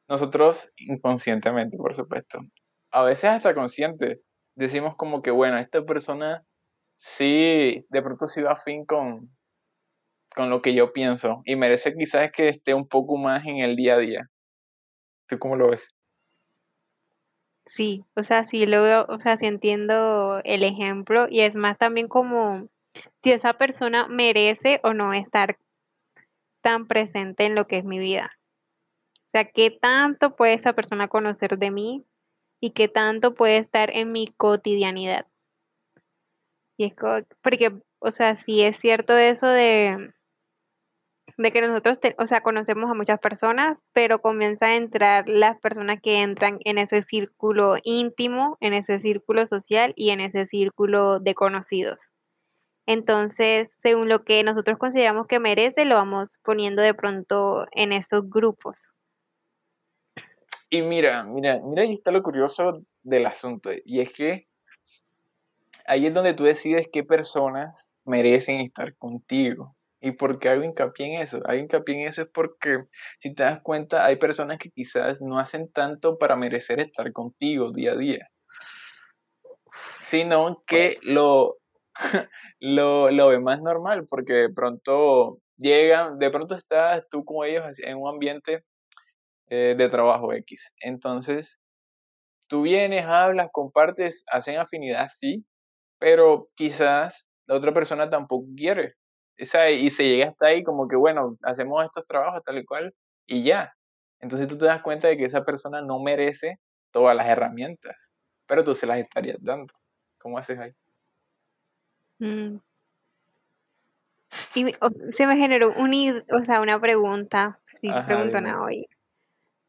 nosotros, 0.09 0.73
inconscientemente, 0.77 1.79
por 1.79 1.95
supuesto, 1.95 2.41
a 2.91 3.03
veces 3.03 3.25
hasta 3.31 3.55
consciente, 3.55 4.21
decimos 4.55 4.97
como 4.97 5.23
que, 5.23 5.31
bueno, 5.31 5.59
esta 5.59 5.85
persona 5.85 6.45
sí, 6.97 7.79
de 7.89 8.03
pronto 8.03 8.27
sí 8.27 8.43
va 8.43 8.53
afín 8.53 8.85
con, 8.85 9.35
con 10.35 10.51
lo 10.51 10.63
que 10.63 10.75
yo 10.75 10.93
pienso 10.93 11.43
y 11.45 11.57
merece 11.57 11.95
quizás 11.95 12.31
que 12.31 12.49
esté 12.49 12.75
un 12.75 12.87
poco 12.87 13.17
más 13.17 13.45
en 13.47 13.59
el 13.59 13.77
día 13.77 13.95
a 13.95 13.99
día. 13.99 14.31
¿Tú 15.27 15.39
cómo 15.39 15.57
lo 15.57 15.71
ves? 15.71 15.89
Sí, 17.65 18.05
o 18.17 18.23
sea, 18.23 18.45
sí 18.45 18.67
lo 18.67 18.83
veo, 18.83 19.07
o 19.09 19.21
sea, 19.21 19.37
sí 19.37 19.47
entiendo 19.47 20.41
el 20.45 20.65
ejemplo 20.65 21.27
y 21.31 21.41
es 21.41 21.55
más 21.55 21.79
también 21.79 22.09
como 22.09 22.69
si 23.23 23.31
esa 23.31 23.55
persona 23.55 24.09
merece 24.09 24.81
o 24.83 24.95
no 24.95 25.13
estar 25.13 25.59
tan 26.63 26.87
presente 26.87 27.45
en 27.45 27.55
lo 27.55 27.67
que 27.67 27.79
es 27.79 27.85
mi 27.85 27.99
vida. 27.99 28.33
O 29.27 29.31
sea, 29.33 29.45
qué 29.45 29.71
tanto 29.71 30.37
puede 30.37 30.55
esa 30.55 30.73
persona 30.75 31.09
conocer 31.09 31.59
de 31.59 31.71
mí 31.71 32.07
y 32.61 32.71
qué 32.71 32.89
tanto 32.89 33.35
puede 33.35 33.59
estar 33.59 33.91
en 33.95 34.13
mi 34.13 34.29
cotidianidad. 34.37 35.27
Y 36.79 36.85
es 36.85 36.95
porque, 37.43 37.73
o 37.99 38.11
sea, 38.11 38.37
sí 38.37 38.63
es 38.63 38.77
cierto 38.77 39.17
eso 39.17 39.47
de, 39.47 40.13
de 41.37 41.53
que 41.53 41.61
nosotros, 41.61 41.99
o 42.19 42.27
sea, 42.27 42.43
conocemos 42.43 42.91
a 42.91 42.95
muchas 42.95 43.19
personas, 43.19 43.77
pero 43.93 44.21
comienza 44.21 44.67
a 44.67 44.77
entrar 44.77 45.29
las 45.29 45.59
personas 45.61 46.01
que 46.03 46.23
entran 46.23 46.59
en 46.65 46.79
ese 46.79 47.03
círculo 47.03 47.77
íntimo, 47.85 48.57
en 48.61 48.75
ese 48.75 48.99
círculo 48.99 49.47
social 49.47 49.93
y 49.97 50.11
en 50.11 50.21
ese 50.21 50.47
círculo 50.47 51.21
de 51.21 51.35
conocidos. 51.35 52.13
Entonces, 52.87 53.79
según 53.83 54.09
lo 54.09 54.25
que 54.25 54.43
nosotros 54.43 54.79
consideramos 54.79 55.27
que 55.27 55.39
merece, 55.39 55.85
lo 55.85 55.95
vamos 55.95 56.39
poniendo 56.43 56.83
de 56.83 56.95
pronto 56.95 57.67
en 57.73 57.93
esos 57.93 58.29
grupos. 58.29 58.93
Y 60.69 60.83
mira, 60.83 61.23
mira, 61.25 61.61
mira, 61.63 61.83
ahí 61.83 61.93
está 61.93 62.11
lo 62.11 62.23
curioso 62.23 62.83
del 63.03 63.27
asunto. 63.27 63.71
Y 63.85 64.01
es 64.01 64.13
que 64.13 64.49
ahí 65.87 66.07
es 66.07 66.15
donde 66.15 66.35
tú 66.35 66.45
decides 66.45 66.89
qué 66.93 67.05
personas 67.05 67.93
merecen 68.05 68.61
estar 68.61 68.97
contigo. 68.97 69.77
¿Y 70.01 70.13
por 70.13 70.41
qué 70.41 70.49
hago 70.49 70.65
hincapié 70.65 71.07
en 71.07 71.21
eso? 71.21 71.41
Hago 71.45 71.61
hincapié 71.61 71.95
en 71.95 72.09
eso 72.09 72.23
es 72.23 72.29
porque, 72.29 72.85
si 73.21 73.33
te 73.35 73.45
das 73.45 73.61
cuenta, 73.63 74.05
hay 74.05 74.17
personas 74.17 74.59
que 74.59 74.71
quizás 74.71 75.21
no 75.21 75.39
hacen 75.39 75.71
tanto 75.71 76.19
para 76.19 76.35
merecer 76.35 76.81
estar 76.81 77.13
contigo 77.13 77.71
día 77.71 77.93
a 77.93 77.97
día, 77.97 78.29
sino 80.01 80.65
que 80.67 80.99
lo, 81.03 81.59
lo, 82.61 83.11
lo 83.11 83.29
ve 83.29 83.41
más 83.41 83.61
normal, 83.61 84.07
porque 84.09 84.33
de 84.35 84.51
pronto 84.51 85.39
llegan, 85.57 86.19
de 86.19 86.31
pronto 86.31 86.55
estás 86.55 87.05
tú 87.11 87.25
como 87.25 87.45
ellos 87.45 87.79
en 87.81 87.99
un 87.99 88.09
ambiente 88.09 88.65
eh, 89.49 89.75
de 89.77 89.89
trabajo 89.89 90.33
X. 90.33 90.75
Entonces, 90.81 91.61
tú 92.49 92.63
vienes, 92.63 93.07
hablas, 93.07 93.49
compartes, 93.53 94.25
hacen 94.31 94.59
afinidad, 94.59 95.09
sí, 95.11 95.45
pero 95.99 96.49
quizás 96.57 97.29
la 97.47 97.57
otra 97.57 97.75
persona 97.75 98.11
tampoco 98.11 98.47
quiere. 98.57 98.95
O 99.41 99.45
sea, 99.45 99.71
y 99.71 99.91
se 99.91 100.05
llega 100.05 100.29
hasta 100.31 100.47
ahí 100.49 100.63
como 100.65 100.89
que, 100.89 100.97
bueno, 100.97 101.37
hacemos 101.43 101.85
estos 101.85 102.05
trabajos 102.05 102.43
tal 102.45 102.59
y 102.59 102.65
cual 102.65 102.95
y 103.27 103.45
ya. 103.45 103.73
Entonces 104.21 104.49
tú 104.49 104.59
te 104.59 104.67
das 104.67 104.83
cuenta 104.83 105.09
de 105.09 105.17
que 105.17 105.25
esa 105.25 105.45
persona 105.45 105.83
no 105.83 106.01
merece 106.01 106.59
todas 106.93 107.17
las 107.17 107.29
herramientas, 107.29 108.15
pero 108.47 108.65
tú 108.65 108.75
se 108.75 108.87
las 108.87 108.99
estarías 108.99 109.39
dando. 109.41 109.75
¿Cómo 110.19 110.39
haces 110.39 110.59
ahí? 110.59 110.73
Mm. 112.23 112.61
Y 114.55 114.73
o- 114.81 114.91
se 115.11 115.27
me 115.27 115.37
generó 115.37 115.73
un, 115.77 116.23
o 116.31 116.45
sea, 116.45 116.61
una 116.61 116.81
pregunta, 116.81 117.59
si 117.81 117.89
Ajá, 117.91 118.07
pregunto 118.07 118.39
dime. 118.39 118.49
nada 118.51 118.63
hoy, 118.63 118.87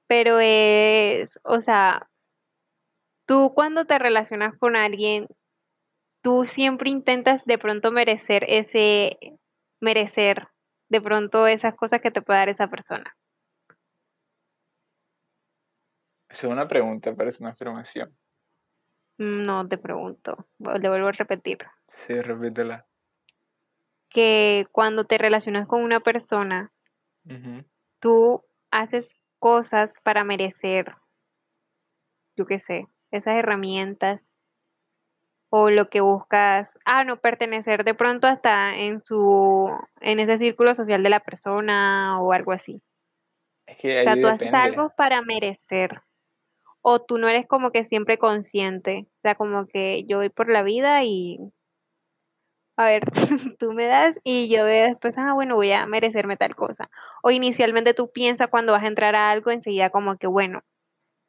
pero 0.07 0.37
es, 0.39 1.39
o 1.43 1.59
sea, 1.59 2.07
tú 3.25 3.53
cuando 3.55 3.85
te 3.85 3.97
relacionas 3.97 4.55
con 4.59 4.75
alguien, 4.75 5.25
tú 6.21 6.45
siempre 6.45 6.91
intentas 6.91 7.45
de 7.45 7.57
pronto 7.57 7.91
merecer 7.91 8.45
ese, 8.47 9.17
merecer 9.81 10.47
de 10.89 11.01
pronto 11.01 11.47
esas 11.47 11.73
cosas 11.73 12.01
que 12.01 12.11
te 12.11 12.21
puede 12.21 12.37
dar 12.37 12.49
esa 12.49 12.67
persona. 12.67 13.17
Es 16.29 16.43
una 16.43 16.67
pregunta, 16.67 17.15
parece 17.15 17.43
una 17.43 17.53
afirmación. 17.53 18.15
Mm, 19.17 19.45
No 19.45 19.67
te 19.67 19.77
pregunto, 19.77 20.47
le 20.59 20.89
vuelvo 20.89 21.07
a 21.07 21.11
repetir, 21.11 21.59
Sí, 21.87 22.19
repítela. 22.21 22.85
que 24.09 24.65
cuando 24.71 25.05
te 25.05 25.17
relacionas 25.17 25.67
con 25.67 25.83
una 25.83 25.99
persona, 25.99 26.71
tú 27.99 28.43
haces 28.71 29.15
cosas 29.39 29.93
para 30.03 30.23
merecer, 30.23 30.95
yo 32.35 32.45
qué 32.45 32.59
sé, 32.59 32.87
esas 33.11 33.35
herramientas 33.35 34.23
o 35.49 35.69
lo 35.69 35.89
que 35.89 36.01
buscas, 36.01 36.79
ah, 36.85 37.03
no 37.03 37.17
pertenecer 37.17 37.83
de 37.83 37.93
pronto 37.93 38.25
hasta 38.27 38.75
en 38.75 38.99
su, 38.99 39.69
en 40.01 40.19
ese 40.19 40.39
círculo 40.39 40.73
social 40.73 41.03
de 41.03 41.09
la 41.11 41.19
persona 41.19 42.19
o 42.19 42.33
algo 42.33 42.51
así. 42.51 42.81
Es 43.67 43.77
que 43.77 43.99
O 43.99 44.03
sea, 44.03 44.19
tú 44.19 44.27
haces 44.27 44.53
algo 44.53 44.89
para 44.97 45.21
merecer 45.21 46.01
o 46.83 46.99
tú 47.01 47.17
no 47.17 47.29
eres 47.29 47.47
como 47.47 47.71
que 47.71 47.83
siempre 47.85 48.19
consciente, 48.19 49.07
o 49.07 49.21
sea, 49.23 49.35
como 49.35 49.65
que 49.65 50.03
yo 50.05 50.17
voy 50.17 50.29
por 50.29 50.49
la 50.49 50.63
vida 50.63 51.03
y, 51.03 51.39
a 52.77 52.85
ver, 52.85 53.03
tú 53.57 53.71
me 53.71 53.85
das 53.85 54.19
y 54.23 54.49
yo 54.53 54.65
veo 54.65 54.87
después, 54.87 55.17
ah, 55.17 55.33
bueno, 55.33 55.55
voy 55.55 55.71
a 55.71 55.87
merecerme 55.87 56.35
tal 56.35 56.55
cosa. 56.55 56.89
O 57.23 57.31
inicialmente 57.31 57.93
tú 57.93 58.11
piensas 58.11 58.49
cuando 58.49 58.73
vas 58.73 58.83
a 58.83 58.87
entrar 58.87 59.15
a 59.15 59.31
algo, 59.31 59.49
enseguida 59.49 59.89
como 59.91 60.17
que, 60.17 60.27
bueno, 60.27 60.61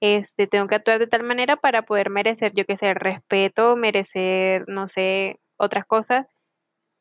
este, 0.00 0.49
tengo 0.49 0.66
que 0.66 0.75
actuar 0.75 0.99
de 0.99 1.06
tal 1.06 1.23
manera 1.23 1.56
para 1.56 1.82
poder 1.82 2.11
merecer, 2.11 2.52
yo 2.52 2.66
qué 2.66 2.76
sé, 2.76 2.92
respeto, 2.92 3.76
merecer, 3.76 4.64
no 4.66 4.88
sé, 4.88 5.38
otras 5.56 5.87
cosas. 5.87 6.26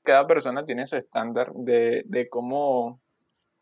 Cada 0.03 0.27
persona 0.27 0.63
tiene 0.63 0.85
su 0.85 0.95
estándar 0.95 1.51
de, 1.55 2.03
de 2.05 2.29
cómo, 2.29 3.01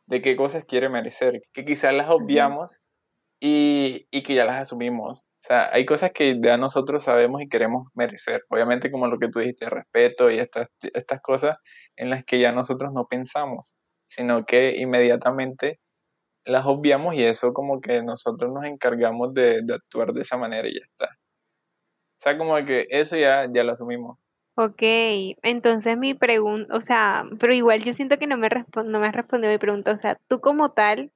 de 0.06 0.22
qué 0.22 0.36
cosas 0.36 0.66
quiere 0.66 0.90
merecer, 0.90 1.44
que 1.54 1.64
quizás 1.64 1.94
las 1.94 2.10
obviamos 2.10 2.84
y, 3.44 4.08
y 4.12 4.22
que 4.22 4.36
ya 4.36 4.46
las 4.46 4.62
asumimos. 4.62 5.24
O 5.24 5.42
sea, 5.42 5.74
hay 5.74 5.86
cosas 5.86 6.12
que 6.12 6.40
ya 6.40 6.58
nosotros 6.58 7.04
sabemos 7.04 7.42
y 7.42 7.50
queremos 7.50 7.88
merecer. 7.96 8.44
Obviamente, 8.50 8.92
como 8.92 9.08
lo 9.08 9.18
que 9.18 9.30
tú 9.30 9.40
dijiste, 9.40 9.68
respeto 9.68 10.30
y 10.30 10.38
estas, 10.38 10.70
estas 10.94 11.22
cosas 11.22 11.58
en 11.96 12.12
las 12.12 12.24
que 12.24 12.40
ya 12.40 12.52
nosotros 12.52 12.92
no 12.94 13.08
pensamos, 13.08 13.78
sino 14.08 14.46
que 14.46 14.78
inmediatamente 14.78 15.80
las 16.46 16.66
obviamos 16.68 17.16
y 17.16 17.24
eso 17.24 17.52
como 17.52 17.82
que 17.82 18.04
nosotros 18.04 18.52
nos 18.54 18.66
encargamos 18.66 19.34
de, 19.34 19.62
de 19.64 19.74
actuar 19.74 20.14
de 20.14 20.22
esa 20.22 20.38
manera 20.38 20.68
y 20.68 20.76
ya 20.76 20.86
está. 20.86 21.06
O 21.08 22.24
sea, 22.24 22.38
como 22.38 22.56
que 22.64 22.86
eso 22.92 23.18
ya, 23.18 23.48
ya 23.52 23.64
lo 23.64 23.72
asumimos. 23.72 24.20
Ok, 24.56 24.84
entonces 25.42 25.98
mi 25.98 26.14
pregunta, 26.14 26.76
o 26.76 26.82
sea, 26.82 27.24
pero 27.40 27.54
igual 27.56 27.82
yo 27.82 27.94
siento 27.94 28.20
que 28.20 28.28
no 28.28 28.38
me, 28.38 28.50
no 28.86 29.00
me 29.00 29.08
has 29.08 29.16
respondido 29.16 29.52
mi 29.52 29.58
pregunta, 29.58 29.94
o 29.94 29.98
sea, 29.98 30.20
tú 30.28 30.42
como 30.42 30.72
tal 30.74 31.12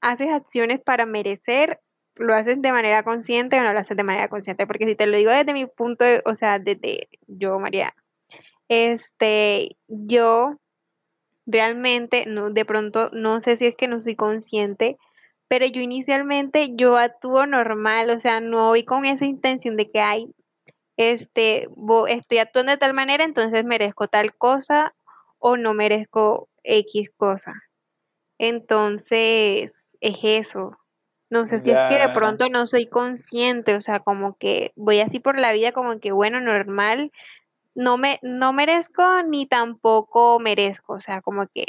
haces 0.00 0.28
acciones 0.28 0.80
para 0.80 1.06
merecer, 1.06 1.80
lo 2.14 2.34
haces 2.34 2.60
de 2.62 2.72
manera 2.72 3.02
consciente 3.02 3.58
o 3.58 3.62
no 3.62 3.72
lo 3.72 3.78
haces 3.78 3.96
de 3.96 4.04
manera 4.04 4.28
consciente, 4.28 4.66
porque 4.66 4.86
si 4.86 4.94
te 4.94 5.06
lo 5.06 5.16
digo 5.16 5.30
desde 5.30 5.52
mi 5.52 5.66
punto 5.66 6.04
de, 6.04 6.22
o 6.24 6.34
sea, 6.34 6.58
desde 6.58 7.08
yo, 7.26 7.58
María, 7.58 7.94
este, 8.68 9.76
yo 9.88 10.56
realmente, 11.46 12.24
no, 12.26 12.50
de 12.50 12.64
pronto, 12.64 13.10
no 13.12 13.40
sé 13.40 13.56
si 13.56 13.66
es 13.66 13.76
que 13.76 13.88
no 13.88 14.00
soy 14.00 14.16
consciente, 14.16 14.98
pero 15.48 15.66
yo 15.66 15.80
inicialmente 15.80 16.70
yo 16.74 16.96
actúo 16.96 17.46
normal, 17.46 18.10
o 18.10 18.18
sea, 18.18 18.40
no 18.40 18.68
voy 18.68 18.84
con 18.84 19.04
esa 19.04 19.26
intención 19.26 19.76
de 19.76 19.90
que 19.90 20.00
hay, 20.00 20.28
este, 20.96 21.68
estoy 22.08 22.38
actuando 22.38 22.72
de 22.72 22.78
tal 22.78 22.94
manera, 22.94 23.24
entonces 23.24 23.64
merezco 23.64 24.08
tal 24.08 24.34
cosa 24.36 24.94
o 25.38 25.56
no 25.56 25.74
merezco 25.74 26.48
X 26.64 27.10
cosa. 27.16 27.52
Entonces, 28.38 29.86
es 30.00 30.18
eso. 30.22 30.78
No 31.30 31.46
sé 31.46 31.58
si 31.58 31.70
es 31.70 31.78
que 31.88 31.98
de 31.98 32.10
pronto 32.10 32.48
no 32.50 32.66
soy 32.66 32.86
consciente, 32.88 33.74
o 33.74 33.80
sea, 33.80 34.00
como 34.00 34.36
que 34.38 34.72
voy 34.76 35.00
así 35.00 35.18
por 35.20 35.38
la 35.38 35.52
vida 35.52 35.72
como 35.72 35.98
que 36.00 36.12
bueno, 36.12 36.40
normal, 36.40 37.12
no 37.74 37.98
me 37.98 38.20
no 38.22 38.52
merezco 38.52 39.02
ni 39.24 39.46
tampoco 39.46 40.40
merezco, 40.40 40.94
o 40.94 41.00
sea, 41.00 41.22
como 41.22 41.48
que 41.48 41.66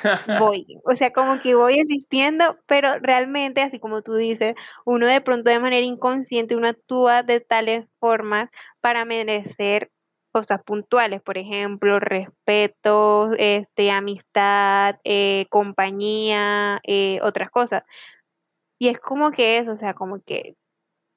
voy, 0.40 0.66
o 0.84 0.94
sea, 0.94 1.12
como 1.12 1.40
que 1.40 1.54
voy 1.54 1.78
existiendo, 1.80 2.58
pero 2.66 2.94
realmente, 3.00 3.62
así 3.62 3.78
como 3.78 4.02
tú 4.02 4.14
dices, 4.14 4.54
uno 4.84 5.06
de 5.06 5.20
pronto 5.20 5.50
de 5.50 5.60
manera 5.60 5.84
inconsciente, 5.86 6.56
uno 6.56 6.68
actúa 6.68 7.22
de 7.22 7.40
tales 7.40 7.86
formas 8.00 8.50
para 8.80 9.04
merecer 9.04 9.90
cosas 10.38 10.62
puntuales, 10.62 11.20
por 11.20 11.36
ejemplo, 11.36 11.98
respeto, 11.98 13.32
este, 13.38 13.90
amistad, 13.90 14.96
eh, 15.02 15.46
compañía, 15.50 16.78
eh, 16.84 17.18
otras 17.22 17.50
cosas. 17.50 17.82
Y 18.78 18.88
es 18.88 19.00
como 19.00 19.32
que 19.32 19.58
eso, 19.58 19.72
o 19.72 19.76
sea, 19.76 19.94
como 19.94 20.20
que, 20.22 20.54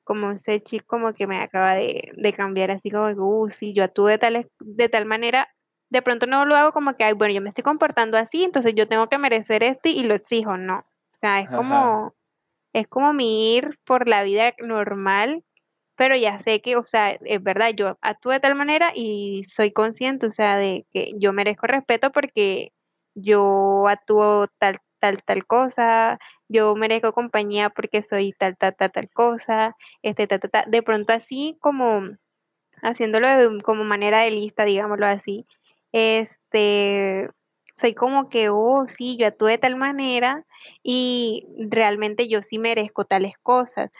como 0.03 0.31
ese 0.31 0.59
chip 0.61 0.83
como 0.87 1.13
que 1.13 1.27
me 1.27 1.39
acaba 1.39 1.75
de, 1.75 2.11
de 2.15 2.33
cambiar, 2.33 2.71
así 2.71 2.89
como 2.89 3.07
que, 3.09 3.19
uh, 3.19 3.49
sí, 3.49 3.73
yo 3.73 3.83
actúo 3.83 4.07
de 4.07 4.17
tal, 4.17 4.49
de 4.59 4.89
tal 4.89 5.05
manera, 5.05 5.47
de 5.91 6.01
pronto 6.01 6.25
no 6.25 6.45
lo 6.45 6.55
hago 6.55 6.71
como 6.71 6.95
que, 6.95 7.03
ay, 7.03 7.13
bueno, 7.13 7.35
yo 7.35 7.41
me 7.41 7.49
estoy 7.49 7.63
comportando 7.63 8.17
así, 8.17 8.43
entonces 8.43 8.73
yo 8.75 8.87
tengo 8.87 9.07
que 9.07 9.19
merecer 9.19 9.61
esto 9.63 9.89
y, 9.89 10.01
lo 10.03 10.15
exijo, 10.15 10.57
no. 10.57 10.77
O 10.79 11.13
sea, 11.13 11.41
es 11.41 11.47
Ajá. 11.47 11.57
como, 11.57 12.15
es 12.73 12.87
como 12.87 13.13
mi 13.13 13.55
ir 13.55 13.77
por 13.85 14.07
la 14.07 14.23
vida 14.23 14.53
normal, 14.63 15.43
pero 16.01 16.15
ya 16.15 16.39
sé 16.39 16.61
que, 16.63 16.77
o 16.77 16.83
sea, 16.83 17.11
es 17.11 17.43
verdad, 17.43 17.69
yo 17.75 17.95
actúo 18.01 18.31
de 18.31 18.39
tal 18.39 18.55
manera 18.55 18.91
y 18.95 19.43
soy 19.43 19.71
consciente, 19.71 20.25
o 20.25 20.31
sea, 20.31 20.57
de 20.57 20.87
que 20.89 21.11
yo 21.19 21.31
merezco 21.31 21.67
respeto 21.67 22.11
porque 22.11 22.73
yo 23.13 23.87
actúo 23.87 24.47
tal, 24.57 24.77
tal, 24.99 25.21
tal 25.23 25.45
cosa, 25.45 26.17
yo 26.49 26.75
merezco 26.75 27.13
compañía 27.13 27.69
porque 27.69 28.01
soy 28.01 28.33
tal, 28.33 28.57
tal, 28.57 28.75
tal, 28.75 28.91
tal 28.91 29.09
cosa, 29.11 29.75
este, 30.01 30.25
ta, 30.25 30.39
ta, 30.39 30.47
ta. 30.47 30.65
De 30.67 30.81
pronto 30.81 31.13
así 31.13 31.55
como 31.61 32.01
haciéndolo 32.81 33.29
de 33.29 33.61
como 33.61 33.83
manera 33.83 34.21
de 34.21 34.31
lista, 34.31 34.65
digámoslo 34.65 35.05
así, 35.05 35.45
este, 35.91 37.29
soy 37.75 37.93
como 37.93 38.27
que, 38.29 38.49
oh, 38.49 38.87
sí, 38.87 39.17
yo 39.19 39.27
actúo 39.27 39.49
de 39.49 39.59
tal 39.59 39.75
manera 39.75 40.47
y 40.81 41.45
realmente 41.69 42.27
yo 42.27 42.41
sí 42.41 42.57
merezco 42.57 43.05
tales 43.05 43.35
cosas, 43.43 43.91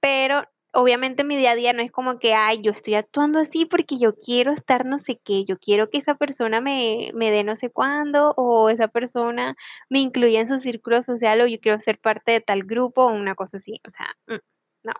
pero 0.00 0.44
obviamente 0.78 1.24
mi 1.24 1.36
día 1.36 1.52
a 1.52 1.54
día 1.56 1.72
no 1.72 1.82
es 1.82 1.90
como 1.90 2.18
que, 2.20 2.34
ay, 2.34 2.62
yo 2.62 2.70
estoy 2.70 2.94
actuando 2.94 3.40
así 3.40 3.66
porque 3.66 3.98
yo 3.98 4.14
quiero 4.14 4.52
estar 4.52 4.86
no 4.86 4.98
sé 5.00 5.20
qué, 5.22 5.44
yo 5.44 5.58
quiero 5.58 5.90
que 5.90 5.98
esa 5.98 6.14
persona 6.14 6.60
me, 6.60 7.10
me 7.14 7.32
dé 7.32 7.42
no 7.42 7.56
sé 7.56 7.68
cuándo 7.68 8.32
o 8.36 8.70
esa 8.70 8.86
persona 8.86 9.56
me 9.88 9.98
incluya 9.98 10.40
en 10.40 10.46
su 10.48 10.60
círculo 10.60 11.02
social 11.02 11.40
o 11.40 11.46
yo 11.48 11.58
quiero 11.60 11.80
ser 11.80 11.98
parte 11.98 12.30
de 12.32 12.40
tal 12.40 12.62
grupo 12.62 13.06
o 13.06 13.12
una 13.12 13.34
cosa 13.34 13.56
así, 13.56 13.80
o 13.86 13.90
sea, 13.90 14.06
mm, 14.28 14.40
no. 14.84 14.92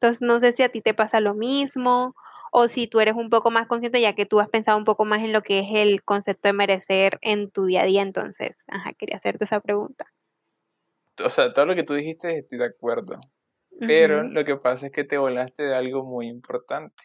Entonces 0.00 0.22
no 0.22 0.40
sé 0.40 0.52
si 0.52 0.64
a 0.64 0.68
ti 0.70 0.80
te 0.80 0.94
pasa 0.94 1.20
lo 1.20 1.34
mismo 1.34 2.14
o 2.50 2.68
si 2.68 2.88
tú 2.88 3.00
eres 3.00 3.14
un 3.14 3.30
poco 3.30 3.52
más 3.52 3.68
consciente 3.68 4.00
ya 4.00 4.14
que 4.16 4.26
tú 4.26 4.40
has 4.40 4.48
pensado 4.48 4.78
un 4.78 4.84
poco 4.84 5.04
más 5.04 5.22
en 5.22 5.32
lo 5.32 5.42
que 5.42 5.60
es 5.60 5.68
el 5.72 6.02
concepto 6.02 6.48
de 6.48 6.54
merecer 6.54 7.18
en 7.22 7.50
tu 7.50 7.66
día 7.66 7.82
a 7.82 7.86
día, 7.86 8.02
entonces, 8.02 8.64
ajá, 8.68 8.92
quería 8.94 9.16
hacerte 9.16 9.44
esa 9.44 9.60
pregunta. 9.60 10.06
O 11.24 11.30
sea, 11.30 11.52
todo 11.52 11.66
lo 11.66 11.76
que 11.76 11.84
tú 11.84 11.94
dijiste 11.94 12.36
estoy 12.36 12.58
de 12.58 12.66
acuerdo. 12.66 13.14
Pero 13.80 14.22
lo 14.22 14.44
que 14.44 14.56
pasa 14.56 14.86
es 14.86 14.92
que 14.92 15.04
te 15.04 15.18
volaste 15.18 15.64
de 15.64 15.74
algo 15.74 16.04
muy 16.04 16.28
importante. 16.28 17.02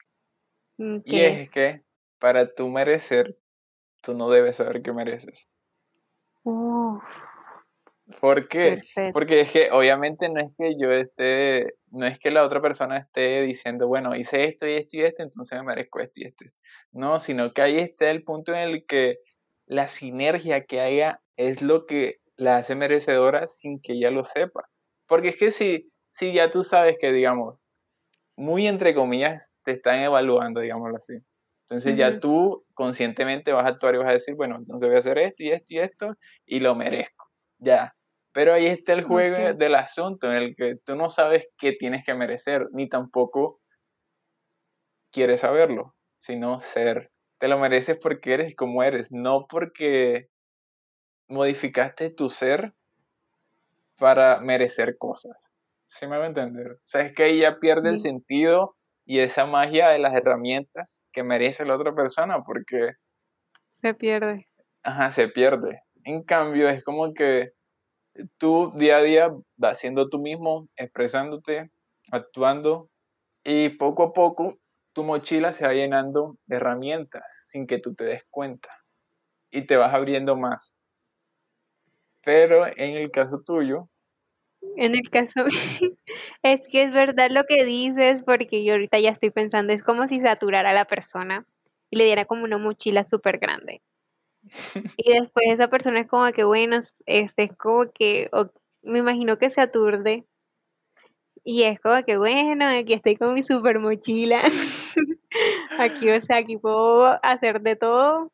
mm, 0.77 0.97
Y 1.05 1.09
¿Qué 1.11 1.27
es 1.27 1.41
es? 1.43 1.51
que 1.51 1.83
para 2.19 2.53
tú 2.53 2.67
merecer, 2.69 3.37
tú 4.01 4.13
no 4.13 4.29
debes 4.29 4.57
saber 4.57 4.81
que 4.81 4.93
mereces. 4.93 5.49
Uf, 6.43 7.03
¿Por 8.19 8.47
qué? 8.47 8.77
perfecto. 8.77 9.13
Porque 9.13 9.41
es 9.41 9.51
que 9.51 9.69
obviamente 9.71 10.29
no 10.29 10.39
es 10.39 10.53
que 10.57 10.75
yo 10.79 10.91
esté, 10.91 11.75
no 11.91 12.05
es 12.05 12.17
que 12.19 12.31
la 12.31 12.43
otra 12.43 12.61
persona 12.61 12.97
esté 12.97 13.41
diciendo, 13.43 13.87
bueno, 13.87 14.15
hice 14.15 14.45
esto 14.45 14.67
y 14.67 14.73
esto 14.73 14.97
y 14.97 15.01
esto, 15.01 15.23
entonces 15.23 15.57
me 15.59 15.65
merezco 15.65 15.99
esto 15.99 16.19
y 16.21 16.25
esto. 16.25 16.43
y 16.43 16.47
esto. 16.47 16.59
No, 16.91 17.19
sino 17.19 17.53
que 17.53 17.61
ahí 17.61 17.77
está 17.77 18.09
el 18.09 18.23
punto 18.23 18.53
en 18.53 18.59
el 18.59 18.85
que 18.85 19.19
la 19.67 19.87
sinergia 19.87 20.65
que 20.65 20.81
haya 20.81 21.21
es 21.37 21.61
lo 21.61 21.85
que 21.85 22.19
la 22.35 22.57
hace 22.57 22.75
merecedora 22.75 23.47
sin 23.47 23.79
que 23.79 23.93
ella 23.93 24.09
lo 24.11 24.23
sepa. 24.23 24.63
Porque 25.07 25.29
es 25.29 25.37
que 25.37 25.51
si, 25.51 25.91
si 26.09 26.33
ya 26.33 26.49
tú 26.49 26.63
sabes 26.63 26.97
que, 26.99 27.11
digamos, 27.11 27.67
muy 28.35 28.67
entre 28.67 28.93
comillas, 28.95 29.57
te 29.63 29.71
están 29.71 29.99
evaluando, 29.99 30.61
digámoslo 30.61 30.97
así. 30.97 31.13
Entonces 31.69 31.95
ya 31.95 32.19
tú 32.19 32.65
conscientemente 32.73 33.51
vas 33.51 33.65
a 33.65 33.69
actuar 33.69 33.93
y 33.93 33.99
vas 33.99 34.09
a 34.09 34.13
decir, 34.13 34.35
bueno, 34.35 34.55
entonces 34.55 34.87
voy 34.87 34.95
a 34.95 34.99
hacer 34.99 35.19
esto 35.19 35.43
y 35.43 35.51
esto 35.51 35.73
y 35.75 35.79
esto 35.79 36.15
y 36.47 36.61
lo 36.61 36.73
merezco. 36.73 37.27
Ya. 37.59 37.93
Pero 38.31 38.53
ahí 38.53 38.65
está 38.65 38.93
el 38.93 39.03
juego 39.03 39.53
del 39.53 39.75
asunto 39.75 40.31
en 40.31 40.37
el 40.37 40.55
que 40.55 40.77
tú 40.83 40.95
no 40.95 41.09
sabes 41.09 41.47
qué 41.59 41.73
tienes 41.73 42.03
que 42.03 42.15
merecer, 42.15 42.67
ni 42.71 42.89
tampoco 42.89 43.59
quieres 45.11 45.41
saberlo, 45.41 45.95
sino 46.17 46.59
ser. 46.59 47.09
Te 47.37 47.47
lo 47.47 47.59
mereces 47.59 47.99
porque 48.01 48.33
eres 48.33 48.55
como 48.55 48.81
eres, 48.81 49.11
no 49.11 49.45
porque 49.47 50.29
modificaste 51.27 52.09
tu 52.09 52.29
ser 52.29 52.73
para 53.99 54.39
merecer 54.39 54.97
cosas. 54.97 55.58
¿Sí 55.89 56.05
me 56.05 56.19
va 56.19 56.25
a 56.25 56.27
entender? 56.27 56.73
O 56.73 56.81
sea, 56.83 57.01
es 57.01 57.15
que 57.15 57.23
ahí 57.23 57.39
ya 57.39 57.59
pierde 57.59 57.89
el 57.89 57.97
sentido 57.97 58.75
y 59.05 59.19
esa 59.19 59.47
magia 59.47 59.89
de 59.89 59.97
las 59.97 60.13
herramientas 60.13 61.03
que 61.11 61.23
merece 61.23 61.65
la 61.65 61.75
otra 61.75 61.95
persona 61.95 62.43
porque, 62.43 62.91
se 63.71 63.95
pierde. 63.95 64.45
ajá, 64.83 65.09
se 65.09 65.29
pierde. 65.29 65.81
En 66.03 66.21
cambio, 66.21 66.69
es 66.69 66.83
como 66.83 67.11
que 67.15 67.53
tú 68.37 68.71
día 68.75 68.97
a 68.97 69.01
día 69.01 69.31
vas 69.57 69.79
siendo 69.79 70.09
tú 70.09 70.19
mismo, 70.19 70.69
expresándote, 70.75 71.71
actuando 72.11 72.91
y 73.43 73.69
poco 73.69 74.03
a 74.03 74.13
poco 74.13 74.59
tu 74.93 75.03
mochila 75.03 75.53
se 75.53 75.65
va 75.65 75.73
llenando 75.73 76.37
de 76.45 76.57
herramientas 76.57 77.23
sin 77.45 77.65
que 77.65 77.79
tú 77.79 77.95
te 77.95 78.03
des 78.03 78.23
cuenta 78.29 78.69
y 79.49 79.65
te 79.65 79.75
vas 79.75 79.91
abriendo 79.95 80.35
más. 80.35 80.77
Pero 82.23 82.67
en 82.67 82.95
el 82.95 83.09
caso 83.09 83.41
tuyo, 83.43 83.89
En 84.77 84.95
el 84.95 85.09
caso, 85.09 85.45
es 86.43 86.61
que 86.71 86.83
es 86.83 86.91
verdad 86.93 87.29
lo 87.31 87.43
que 87.45 87.65
dices, 87.65 88.23
porque 88.25 88.63
yo 88.63 88.73
ahorita 88.73 88.99
ya 88.99 89.09
estoy 89.11 89.31
pensando, 89.31 89.73
es 89.73 89.83
como 89.83 90.07
si 90.07 90.19
saturara 90.19 90.71
a 90.71 90.73
la 90.73 90.85
persona 90.85 91.45
y 91.89 91.97
le 91.97 92.05
diera 92.05 92.25
como 92.25 92.43
una 92.43 92.57
mochila 92.57 93.05
súper 93.05 93.39
grande. 93.39 93.81
Y 94.97 95.13
después 95.13 95.47
esa 95.49 95.69
persona 95.69 96.01
es 96.01 96.07
como 96.07 96.31
que, 96.31 96.43
bueno, 96.43 96.77
es- 96.77 96.95
este 97.05 97.43
es 97.43 97.51
como 97.57 97.91
que, 97.91 98.29
o- 98.33 98.51
me 98.83 98.99
imagino 98.99 99.37
que 99.37 99.49
se 99.51 99.61
aturde 99.61 100.25
y 101.43 101.63
es 101.63 101.79
como 101.79 102.03
que, 102.03 102.17
bueno, 102.17 102.65
aquí 102.67 102.93
estoy 102.93 103.15
con 103.15 103.33
mi 103.33 103.43
super 103.43 103.79
mochila. 103.79 104.39
Aquí, 105.77 106.09
o 106.11 106.21
sea, 106.21 106.37
aquí 106.37 106.57
puedo 106.57 107.05
hacer 107.23 107.61
de 107.61 107.75
todo, 107.75 108.31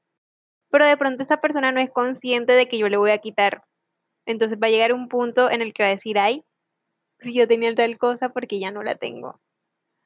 pero 0.71 0.85
de 0.85 0.97
pronto 0.97 1.23
esa 1.23 1.41
persona 1.41 1.71
no 1.71 1.81
es 1.81 1.89
consciente 1.91 2.53
de 2.53 2.67
que 2.69 2.79
yo 2.79 2.89
le 2.89 2.97
voy 2.97 3.11
a 3.11 3.19
quitar. 3.19 3.63
Entonces 4.25 4.57
va 4.61 4.67
a 4.67 4.71
llegar 4.71 4.93
un 4.93 5.07
punto 5.07 5.49
en 5.49 5.61
el 5.61 5.73
que 5.73 5.83
va 5.83 5.87
a 5.87 5.91
decir, 5.91 6.17
ay, 6.19 6.43
si 7.19 7.33
yo 7.33 7.47
tenía 7.47 7.73
tal 7.75 7.97
cosa 7.97 8.29
porque 8.29 8.59
ya 8.59 8.71
no 8.71 8.83
la 8.83 8.95
tengo. 8.95 9.39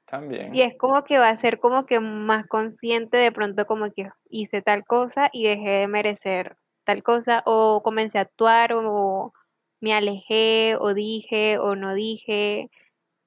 Y 0.07 0.11
también, 0.11 0.55
es 0.55 0.75
como 0.75 1.03
que 1.03 1.19
va 1.19 1.29
a 1.29 1.35
ser 1.35 1.59
como 1.59 1.85
que 1.85 1.99
más 1.99 2.47
consciente 2.47 3.17
de 3.17 3.31
pronto 3.31 3.65
como 3.67 3.91
que 3.91 4.09
hice 4.29 4.61
tal 4.61 4.83
cosa 4.83 5.29
y 5.31 5.47
dejé 5.47 5.69
de 5.69 5.87
merecer 5.87 6.57
tal 6.83 7.03
cosa 7.03 7.43
o 7.45 7.83
comencé 7.83 8.17
a 8.17 8.21
actuar 8.21 8.73
o 8.73 9.33
me 9.79 9.93
alejé 9.93 10.75
o 10.79 10.95
dije 10.95 11.59
o 11.59 11.75
no 11.75 11.93
dije 11.93 12.71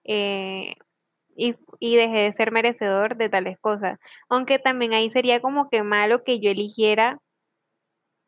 eh, 0.04 0.74
y, 1.36 1.54
y 1.78 1.96
dejé 1.96 2.18
de 2.24 2.32
ser 2.32 2.50
merecedor 2.50 3.16
de 3.16 3.28
tales 3.28 3.58
cosas. 3.60 3.98
Aunque 4.28 4.58
también 4.58 4.92
ahí 4.92 5.10
sería 5.10 5.40
como 5.40 5.70
que 5.70 5.84
malo 5.84 6.24
que 6.24 6.40
yo 6.40 6.50
eligiera 6.50 7.20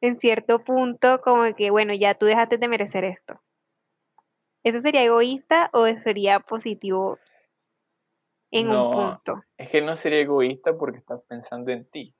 en 0.04 0.18
cierto 0.18 0.62
punto 0.64 1.20
como 1.20 1.54
que, 1.54 1.70
bueno, 1.70 1.94
ya 1.94 2.14
tú 2.14 2.26
dejaste 2.26 2.58
de 2.58 2.68
merecer 2.68 3.04
esto. 3.04 3.40
¿Eso 4.62 4.80
sería 4.80 5.02
egoísta 5.02 5.70
o 5.72 5.86
sería 5.98 6.40
positivo 6.40 7.18
en 8.50 8.70
un 8.70 8.90
punto? 8.90 9.42
es 9.56 9.68
que 9.68 9.82
no 9.82 9.96
sería 9.96 10.20
egoísta 10.20 10.76
porque 10.76 10.98
estás 10.98 11.20
pensando 11.28 11.72
en 11.72 11.88
ti. 11.88 12.14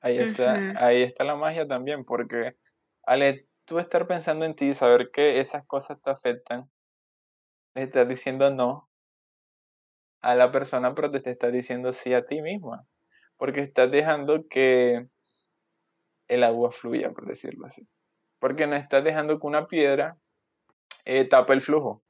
Ahí 0.00 0.18
está, 0.18 0.58
ahí 0.76 1.02
está 1.02 1.24
la 1.24 1.36
magia 1.36 1.66
también, 1.66 2.04
porque 2.04 2.56
al 3.02 3.46
tú 3.64 3.78
estar 3.78 4.06
pensando 4.06 4.44
en 4.44 4.54
ti 4.54 4.68
y 4.68 4.74
saber 4.74 5.10
que 5.10 5.40
esas 5.40 5.66
cosas 5.66 6.00
te 6.00 6.10
afectan, 6.10 6.70
le 7.74 7.82
estás 7.82 8.08
diciendo 8.08 8.50
no 8.50 8.88
a 10.22 10.34
la 10.34 10.50
persona, 10.52 10.94
pero 10.94 11.10
te 11.10 11.30
estás 11.30 11.52
diciendo 11.52 11.92
sí 11.92 12.14
a 12.14 12.24
ti 12.24 12.42
misma, 12.42 12.86
porque 13.36 13.60
estás 13.60 13.90
dejando 13.90 14.48
que 14.48 15.08
el 16.30 16.44
agua 16.44 16.70
fluya, 16.70 17.10
por 17.10 17.26
decirlo 17.26 17.66
así. 17.66 17.86
Porque 18.38 18.66
no 18.66 18.76
estás 18.76 19.04
dejando 19.04 19.38
que 19.38 19.46
una 19.46 19.66
piedra 19.66 20.16
eh, 21.04 21.24
tape 21.24 21.52
el 21.52 21.60
flujo. 21.60 22.02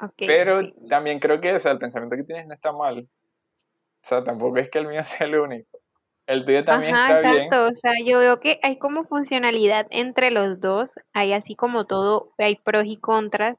Ok, 0.00 0.14
Pero 0.18 0.60
sí. 0.60 0.74
también 0.88 1.18
creo 1.18 1.40
que 1.40 1.52
o 1.54 1.58
sea, 1.58 1.72
el 1.72 1.78
pensamiento 1.78 2.16
que 2.16 2.22
tienes 2.22 2.46
no 2.46 2.54
está 2.54 2.72
mal. 2.72 3.00
O 3.00 4.06
sea, 4.06 4.22
tampoco 4.22 4.58
es 4.58 4.70
que 4.70 4.78
el 4.78 4.86
mío 4.86 5.02
sea 5.04 5.26
el 5.26 5.38
único. 5.38 5.80
El 6.26 6.44
tuyo 6.44 6.62
también 6.62 6.94
Ajá, 6.94 7.16
está 7.16 7.30
bien. 7.30 7.44
exacto. 7.44 7.64
O 7.64 7.74
sea, 7.74 7.92
yo 8.04 8.18
veo 8.18 8.38
que 8.38 8.60
hay 8.62 8.78
como 8.78 9.04
funcionalidad 9.04 9.86
entre 9.90 10.30
los 10.30 10.60
dos. 10.60 10.96
Hay 11.14 11.32
así 11.32 11.56
como 11.56 11.84
todo, 11.84 12.34
hay 12.36 12.56
pros 12.56 12.84
y 12.86 12.98
contras. 12.98 13.58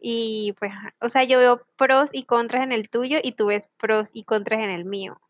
Y 0.00 0.54
pues, 0.58 0.72
o 1.00 1.08
sea, 1.08 1.24
yo 1.24 1.38
veo 1.38 1.60
pros 1.76 2.08
y 2.12 2.24
contras 2.24 2.64
en 2.64 2.72
el 2.72 2.88
tuyo 2.88 3.18
y 3.22 3.32
tú 3.32 3.46
ves 3.46 3.68
pros 3.78 4.08
y 4.12 4.24
contras 4.24 4.60
en 4.60 4.70
el 4.70 4.84
mío. 4.84 5.20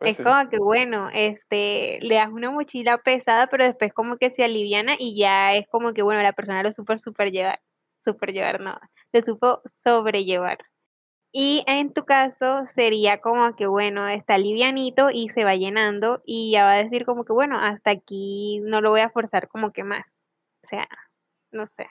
Pues 0.00 0.12
Es 0.12 0.16
sí, 0.16 0.24
como 0.24 0.48
que, 0.48 0.58
bueno, 0.58 1.10
este, 1.12 1.98
le 2.00 2.14
das 2.16 2.30
una 2.30 2.50
mochila 2.50 2.98
pesada, 2.98 3.48
pero 3.48 3.64
después 3.64 3.92
como 3.92 4.16
que 4.16 4.30
se 4.30 4.44
aliviana 4.44 4.94
y 4.98 5.16
ya 5.16 5.54
es 5.54 5.66
como 5.68 5.92
que, 5.92 6.02
bueno, 6.02 6.22
la 6.22 6.32
persona 6.32 6.62
lo 6.62 6.72
supo 6.72 6.96
super 6.96 7.30
llevar, 7.30 7.60
super 8.04 8.32
llevar, 8.32 8.60
no, 8.60 8.78
lo 9.12 9.20
supo 9.22 9.62
sobrellevar. 9.84 10.58
Y 11.32 11.64
en 11.68 11.92
tu 11.94 12.04
caso 12.04 12.66
sería 12.66 13.20
como 13.20 13.54
que, 13.56 13.66
bueno, 13.68 14.08
está 14.08 14.38
livianito 14.38 15.10
y 15.12 15.28
se 15.30 15.44
va 15.44 15.56
llenando 15.56 16.22
y 16.26 16.52
ya 16.52 16.64
va 16.64 16.74
a 16.74 16.82
decir 16.82 17.06
como 17.06 17.24
que, 17.24 17.32
bueno, 17.34 17.58
hasta 17.58 17.90
aquí 17.92 18.60
no 18.64 18.80
lo 18.80 18.90
voy 18.90 19.00
a 19.02 19.10
forzar 19.10 19.48
como 19.48 19.72
que 19.72 19.84
más. 19.84 20.18
O 20.64 20.68
sea, 20.68 20.88
no 21.52 21.66
sé. 21.66 21.86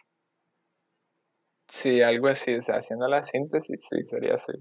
sí, 1.70 2.02
algo 2.02 2.28
así. 2.28 2.56
O 2.56 2.62
sea, 2.62 2.76
haciendo 2.78 3.08
la 3.08 3.24
síntesis, 3.24 3.88
sí, 3.90 4.04
sería 4.04 4.36
así. 4.36 4.54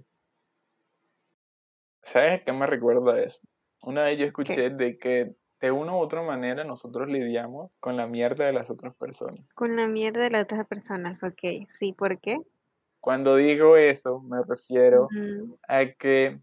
¿Sabes 2.03 2.45
qué 2.45 2.53
me 2.53 2.67
recuerda 2.67 3.21
eso? 3.21 3.41
Una 3.83 4.05
vez 4.05 4.19
yo 4.19 4.23
¿Qué? 4.23 4.29
escuché 4.29 4.71
de 4.71 4.99
que 4.99 5.37
de 5.61 5.71
una 5.71 5.93
u 5.93 5.99
otra 5.99 6.23
manera 6.23 6.65
nosotros 6.65 7.09
lidiamos 7.09 7.77
con 7.81 7.97
la 7.97 8.07
mierda 8.07 8.47
de 8.47 8.53
las 8.53 8.71
otras 8.71 8.95
personas. 8.97 9.45
Con 9.55 9.77
la 9.77 9.87
mierda 9.89 10.23
de 10.23 10.31
las 10.31 10.45
otras 10.45 10.67
personas, 10.67 11.23
ok. 11.23 11.67
Sí, 11.79 11.93
¿por 11.93 12.21
qué? 12.21 12.39
Cuando 13.01 13.37
digo 13.37 13.77
eso, 13.77 14.21
me 14.21 14.39
refiero 14.43 15.09
a 15.69 15.87
que 15.99 16.41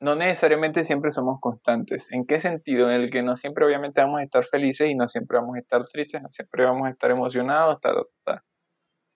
no 0.00 0.14
necesariamente 0.14 0.84
siempre 0.84 1.10
somos 1.10 1.40
constantes. 1.40 2.12
¿En 2.12 2.26
qué 2.26 2.38
sentido? 2.38 2.90
En 2.90 3.02
el 3.02 3.10
que 3.10 3.22
no 3.22 3.34
siempre 3.34 3.64
obviamente 3.64 4.00
vamos 4.00 4.20
a 4.20 4.22
estar 4.22 4.44
felices 4.44 4.90
y 4.90 4.94
no 4.94 5.08
siempre 5.08 5.38
vamos 5.38 5.56
a 5.56 5.60
estar 5.60 5.84
tristes, 5.84 6.22
no 6.22 6.30
siempre 6.30 6.64
vamos 6.64 6.86
a 6.86 6.90
estar 6.90 7.10
emocionados, 7.10 7.80
ta, 7.80 7.94
ta, 7.94 8.02
ta, 8.24 8.44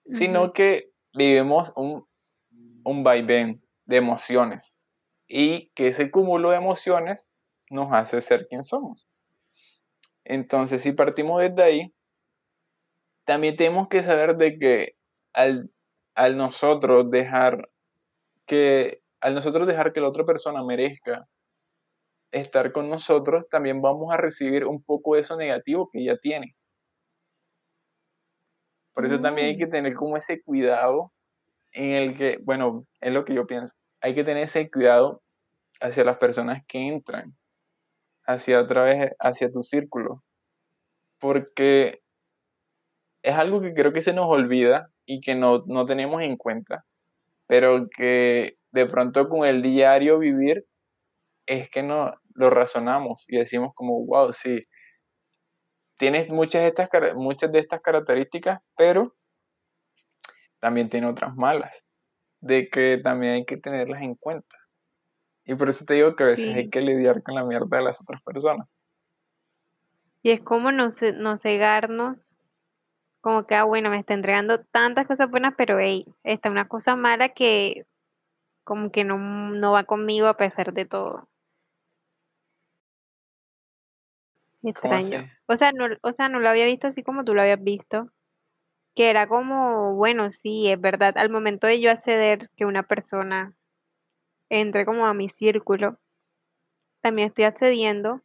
ujú. 0.05 0.17
sino 0.17 0.53
que 0.53 0.91
vivimos 1.13 1.71
un, 1.75 2.05
un 2.83 3.03
vaivén 3.03 3.61
de 3.85 3.97
emociones 3.97 4.77
y 5.31 5.71
que 5.75 5.87
ese 5.87 6.11
cúmulo 6.11 6.51
de 6.51 6.57
emociones 6.57 7.31
nos 7.69 7.93
hace 7.93 8.21
ser 8.21 8.47
quien 8.47 8.63
somos. 8.63 9.07
Entonces, 10.25 10.81
si 10.81 10.91
partimos 10.91 11.41
desde 11.41 11.63
ahí, 11.63 11.93
también 13.25 13.55
tenemos 13.55 13.87
que 13.87 14.03
saber 14.03 14.35
de 14.35 14.57
que 14.59 14.95
al, 15.33 15.71
al 16.15 16.37
nosotros 16.37 17.09
dejar 17.09 17.69
que 18.45 19.01
al 19.21 19.35
nosotros 19.35 19.67
dejar 19.67 19.93
que 19.93 20.01
la 20.01 20.09
otra 20.09 20.25
persona 20.25 20.63
merezca 20.63 21.27
estar 22.31 22.71
con 22.71 22.89
nosotros, 22.89 23.47
también 23.49 23.81
vamos 23.81 24.13
a 24.13 24.17
recibir 24.17 24.65
un 24.65 24.83
poco 24.83 25.15
de 25.15 25.21
eso 25.21 25.37
negativo 25.37 25.89
que 25.91 25.99
ella 25.99 26.17
tiene. 26.17 26.55
Por 28.93 29.05
eso 29.05 29.19
también 29.21 29.47
hay 29.47 29.57
que 29.57 29.67
Mm, 29.67 29.69
tener 29.69 29.95
como 29.95 30.17
ese 30.17 30.41
cuidado 30.41 31.11
en 31.73 31.91
el 31.91 32.15
que, 32.15 32.39
bueno, 32.43 32.87
es 33.01 33.13
lo 33.13 33.25
que 33.25 33.35
yo 33.35 33.47
pienso, 33.47 33.75
hay 34.01 34.15
que 34.15 34.23
tener 34.23 34.43
ese 34.43 34.69
cuidado 34.69 35.21
hacia 35.79 36.03
las 36.03 36.17
personas 36.17 36.63
que 36.67 36.79
entran, 36.79 37.35
hacia 38.25 38.59
otra 38.61 38.83
vez, 38.83 39.11
hacia 39.19 39.51
tu 39.51 39.63
círculo. 39.63 40.23
Porque 41.19 42.01
es 43.23 43.35
algo 43.35 43.61
que 43.61 43.73
creo 43.73 43.93
que 43.93 44.01
se 44.01 44.13
nos 44.13 44.27
olvida 44.27 44.89
y 45.05 45.21
que 45.21 45.35
no, 45.35 45.63
no 45.67 45.85
tenemos 45.85 46.21
en 46.21 46.37
cuenta, 46.37 46.85
pero 47.47 47.87
que 47.89 48.57
de 48.71 48.85
pronto 48.87 49.29
con 49.29 49.45
el 49.45 49.61
diario 49.61 50.19
vivir 50.19 50.65
es 51.45 51.69
que 51.69 51.83
no 51.83 52.11
lo 52.33 52.49
razonamos 52.49 53.25
y 53.27 53.37
decimos 53.37 53.71
como, 53.75 54.05
wow, 54.05 54.31
sí, 54.31 54.65
tienes 55.97 56.29
muchas 56.29 56.63
de 56.63 56.67
estas, 56.69 56.89
muchas 57.15 57.51
de 57.51 57.59
estas 57.59 57.81
características, 57.81 58.59
pero 58.75 59.15
también 60.59 60.89
tiene 60.89 61.07
otras 61.07 61.35
malas, 61.35 61.85
de 62.41 62.69
que 62.69 62.99
también 63.01 63.33
hay 63.33 63.45
que 63.45 63.57
tenerlas 63.57 64.01
en 64.01 64.15
cuenta. 64.15 64.57
Y 65.45 65.55
por 65.55 65.69
eso 65.69 65.85
te 65.85 65.93
digo 65.93 66.15
que 66.15 66.23
a 66.23 66.27
veces 66.27 66.53
hay 66.55 66.69
que 66.69 66.81
lidiar 66.81 67.23
con 67.23 67.35
la 67.35 67.43
mierda 67.43 67.77
de 67.77 67.83
las 67.83 68.01
otras 68.01 68.21
personas. 68.21 68.67
Y 70.23 70.31
es 70.31 70.41
como 70.41 70.71
no, 70.71 70.89
no 71.15 71.37
cegarnos, 71.37 72.35
como 73.21 73.45
que, 73.45 73.55
ah, 73.55 73.63
bueno, 73.63 73.89
me 73.89 73.97
está 73.97 74.13
entregando 74.13 74.59
tantas 74.59 75.07
cosas 75.07 75.29
buenas, 75.29 75.53
pero 75.57 75.79
hey, 75.79 76.05
está 76.23 76.49
una 76.49 76.67
cosa 76.67 76.95
mala 76.95 77.29
que 77.29 77.85
como 78.63 78.91
que 78.91 79.03
no, 79.03 79.17
no 79.17 79.71
va 79.71 79.83
conmigo 79.85 80.27
a 80.27 80.37
pesar 80.37 80.73
de 80.73 80.85
todo. 80.85 81.27
Extraño. 84.63 85.27
O 85.47 85.57
sea, 85.57 85.71
no, 85.71 85.85
o 86.01 86.11
sea, 86.11 86.29
no 86.29 86.39
lo 86.39 86.49
había 86.49 86.65
visto 86.65 86.87
así 86.87 87.01
como 87.01 87.25
tú 87.25 87.33
lo 87.33 87.41
habías 87.41 87.63
visto. 87.63 88.11
Que 88.95 89.09
era 89.09 89.27
como, 89.27 89.95
bueno, 89.95 90.29
sí, 90.29 90.69
es 90.69 90.79
verdad. 90.79 91.17
Al 91.17 91.29
momento 91.29 91.67
de 91.67 91.79
yo 91.79 91.91
acceder 91.91 92.49
que 92.55 92.65
una 92.65 92.83
persona 92.83 93.55
entre 94.49 94.85
como 94.85 95.05
a 95.05 95.13
mi 95.13 95.29
círculo, 95.29 95.97
también 97.01 97.29
estoy 97.29 97.45
accediendo 97.45 98.21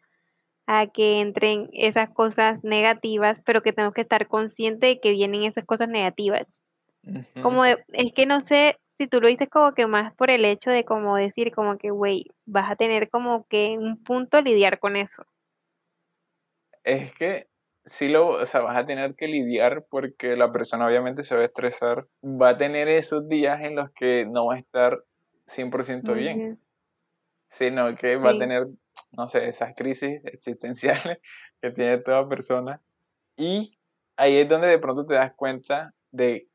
a 0.66 0.88
que 0.88 1.20
entren 1.20 1.70
esas 1.72 2.10
cosas 2.10 2.64
negativas, 2.64 3.40
pero 3.44 3.62
que 3.62 3.72
tengo 3.72 3.92
que 3.92 4.00
estar 4.00 4.26
consciente 4.26 4.88
de 4.88 5.00
que 5.00 5.12
vienen 5.12 5.44
esas 5.44 5.64
cosas 5.64 5.88
negativas. 5.88 6.62
Como 7.40 7.64
es 7.64 7.78
que 8.14 8.26
no 8.26 8.40
sé 8.40 8.76
si 8.98 9.06
tú 9.06 9.20
lo 9.20 9.28
dices 9.28 9.48
como 9.48 9.72
que 9.72 9.86
más 9.86 10.12
por 10.14 10.30
el 10.30 10.44
hecho 10.44 10.70
de 10.70 10.84
como 10.84 11.16
decir 11.16 11.52
como 11.52 11.78
que, 11.78 11.90
güey, 11.90 12.24
vas 12.44 12.70
a 12.70 12.76
tener 12.76 13.08
como 13.08 13.46
que 13.46 13.76
un 13.78 14.02
punto 14.02 14.40
lidiar 14.40 14.80
con 14.80 14.96
eso. 14.96 15.24
Es 16.82 17.12
que 17.12 17.46
sí 17.86 18.08
lo, 18.08 18.28
o 18.28 18.46
sea, 18.46 18.60
vas 18.60 18.76
a 18.76 18.86
tener 18.86 19.14
que 19.14 19.28
lidiar 19.28 19.86
porque 19.88 20.36
la 20.36 20.52
persona 20.52 20.86
obviamente 20.86 21.22
se 21.22 21.34
va 21.34 21.42
a 21.42 21.46
estresar, 21.46 22.06
va 22.22 22.50
a 22.50 22.56
tener 22.56 22.88
esos 22.88 23.28
días 23.28 23.62
en 23.62 23.76
los 23.76 23.90
que 23.92 24.26
no 24.26 24.46
va 24.46 24.54
a 24.54 24.58
estar 24.58 25.02
100% 25.46 26.14
bien, 26.14 26.60
sino 27.48 27.94
que 27.94 28.16
va 28.16 28.30
a 28.30 28.36
tener 28.36 28.66
no 29.12 29.28
sé, 29.28 29.48
esas 29.48 29.74
crisis 29.74 30.20
existenciales 30.24 31.18
que 31.60 31.70
tiene 31.70 31.98
toda 31.98 32.28
persona. 32.28 32.82
Y 33.36 33.78
ahí 34.16 34.36
es 34.38 34.48
donde 34.48 34.68
de 34.68 34.78
pronto 34.78 35.06
te 35.06 35.14
das 35.14 35.34
cuenta 35.34 35.94
de 36.10 36.48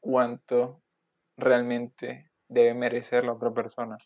cuánto 0.00 0.82
realmente 1.36 2.30
debe 2.48 2.74
merecer 2.74 3.24
la 3.24 3.32
otra 3.32 3.52
persona. 3.52 3.98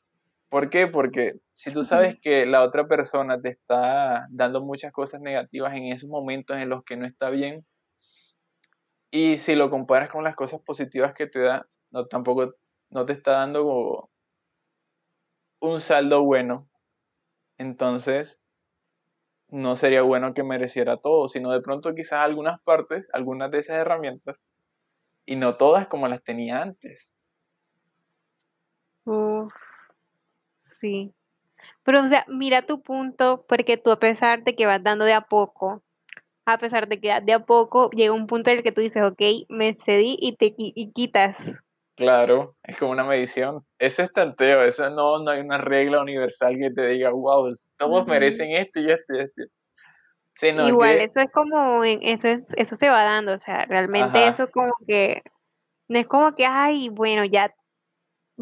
¿Por 0.50 0.68
qué? 0.68 0.86
Porque 0.86 1.34
si 1.52 1.72
tú 1.72 1.84
sabes 1.84 2.18
que 2.22 2.44
la 2.44 2.62
otra 2.62 2.86
persona 2.86 3.40
te 3.40 3.48
está 3.48 4.26
dando 4.30 4.60
muchas 4.60 4.92
cosas 4.92 5.22
negativas 5.22 5.74
en 5.74 5.84
esos 5.84 6.10
momentos 6.10 6.58
en 6.58 6.68
los 6.68 6.84
que 6.84 6.96
no 6.96 7.06
está 7.06 7.30
bien, 7.30 7.64
y 9.10 9.38
si 9.38 9.56
lo 9.56 9.70
comparas 9.70 10.10
con 10.10 10.22
las 10.22 10.36
cosas 10.36 10.60
positivas 10.60 11.14
que 11.14 11.26
te 11.26 11.40
da, 11.40 11.66
no 11.90 12.06
tampoco 12.06 12.54
no 12.90 13.06
te 13.06 13.12
está 13.12 13.32
dando 13.32 14.10
un 15.60 15.80
saldo 15.80 16.24
bueno 16.24 16.68
entonces 17.58 18.40
no 19.50 19.76
sería 19.76 20.02
bueno 20.02 20.32
que 20.32 20.42
mereciera 20.42 20.96
todo, 20.96 21.28
sino 21.28 21.50
de 21.50 21.60
pronto 21.60 21.94
quizás 21.94 22.20
algunas 22.20 22.60
partes, 22.62 23.08
algunas 23.12 23.50
de 23.50 23.58
esas 23.58 23.76
herramientas, 23.76 24.46
y 25.26 25.36
no 25.36 25.56
todas 25.56 25.88
como 25.88 26.08
las 26.08 26.22
tenía 26.22 26.62
antes. 26.62 27.16
Uf, 29.04 29.52
sí. 30.80 31.12
Pero, 31.82 32.02
o 32.02 32.06
sea, 32.06 32.24
mira 32.28 32.62
tu 32.62 32.82
punto, 32.82 33.44
porque 33.48 33.76
tú 33.76 33.90
a 33.90 34.00
pesar 34.00 34.44
de 34.44 34.54
que 34.54 34.66
vas 34.66 34.82
dando 34.82 35.04
de 35.04 35.12
a 35.12 35.22
poco, 35.22 35.82
a 36.46 36.58
pesar 36.58 36.88
de 36.88 37.00
que 37.00 37.20
de 37.20 37.32
a 37.32 37.40
poco, 37.40 37.90
llega 37.90 38.12
un 38.12 38.26
punto 38.26 38.50
en 38.50 38.58
el 38.58 38.62
que 38.62 38.72
tú 38.72 38.80
dices, 38.80 39.02
ok, 39.02 39.20
me 39.48 39.74
cedí 39.74 40.16
y 40.20 40.36
te 40.36 40.54
y 40.56 40.92
quitas. 40.92 41.36
Claro, 41.96 42.56
es 42.62 42.78
como 42.78 42.92
una 42.92 43.04
medición. 43.04 43.62
Eso 43.78 44.02
es 44.02 44.10
tanteo, 44.10 44.62
eso 44.62 44.88
no, 44.88 45.18
no 45.18 45.32
hay 45.32 45.40
una 45.40 45.58
regla 45.58 46.00
universal 46.00 46.56
que 46.58 46.70
te 46.70 46.86
diga, 46.88 47.10
wow, 47.10 47.52
todos 47.76 48.06
merecen 48.06 48.52
esto 48.52 48.80
y 48.80 48.90
esto 48.90 49.14
y 49.14 49.20
esto. 49.20 49.42
Igual, 50.66 50.96
eso 50.96 51.20
es 51.20 51.30
como, 51.30 51.84
eso, 51.84 52.28
es, 52.28 52.54
eso 52.56 52.74
se 52.74 52.88
va 52.88 53.04
dando, 53.04 53.34
o 53.34 53.38
sea, 53.38 53.66
realmente 53.66 54.26
eso 54.26 54.50
como 54.50 54.72
que, 54.86 55.22
no 55.88 55.98
es 55.98 56.06
como 56.06 56.34
que, 56.34 56.46
ay, 56.46 56.88
bueno, 56.88 57.26
ya 57.26 57.54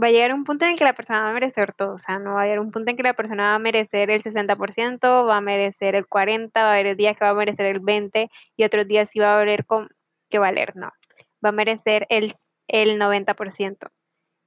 va 0.01 0.09
a 0.09 0.11
llegar 0.11 0.33
un 0.33 0.45
punto 0.45 0.65
en 0.65 0.77
que 0.77 0.85
la 0.85 0.93
persona 0.93 1.23
va 1.23 1.31
a 1.31 1.33
merecer 1.33 1.73
todo, 1.73 1.95
o 1.95 1.99
sea, 1.99 2.19
no 2.19 2.35
va 2.35 2.43
a 2.43 2.45
llegar 2.45 2.61
un 2.61 2.71
punto 2.71 2.91
en 2.91 2.97
que 2.97 3.03
la 3.03 3.15
persona 3.15 3.51
va 3.51 3.55
a 3.57 3.59
merecer 3.59 4.11
el 4.11 4.23
60%, 4.23 5.27
va 5.27 5.37
a 5.37 5.41
merecer 5.41 5.95
el 5.95 6.07
40%, 6.07 6.51
va 6.57 6.63
a 6.63 6.73
haber 6.73 6.97
días 6.97 7.17
que 7.17 7.25
va 7.25 7.31
a 7.31 7.35
merecer 7.35 7.67
el 7.67 7.81
20% 7.81 8.31
y 8.57 8.65
otros 8.65 8.87
días 8.87 9.11
sí 9.11 9.19
va 9.19 9.35
a 9.35 9.39
valer 9.39 9.67
con, 9.67 9.89
que 10.29 10.39
valer, 10.39 10.77
no, 10.77 10.93
va 11.45 11.51
a 11.51 11.53
merecer 11.53 12.07
el 12.11 12.33
el 12.69 13.01
90%, 13.01 13.91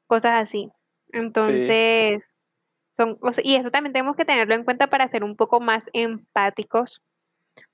cosas 0.08 0.42
así. 0.42 0.72
Entonces, 1.12 2.38
son 2.92 3.16
cosas, 3.16 3.44
y 3.44 3.56
eso 3.56 3.70
también 3.70 3.94
tenemos 3.94 4.16
que 4.16 4.26
tenerlo 4.26 4.56
en 4.56 4.64
cuenta 4.64 4.88
para 4.88 5.10
ser 5.10 5.24
un 5.24 5.36
poco 5.36 5.60
más 5.60 5.90
empáticos, 5.94 7.04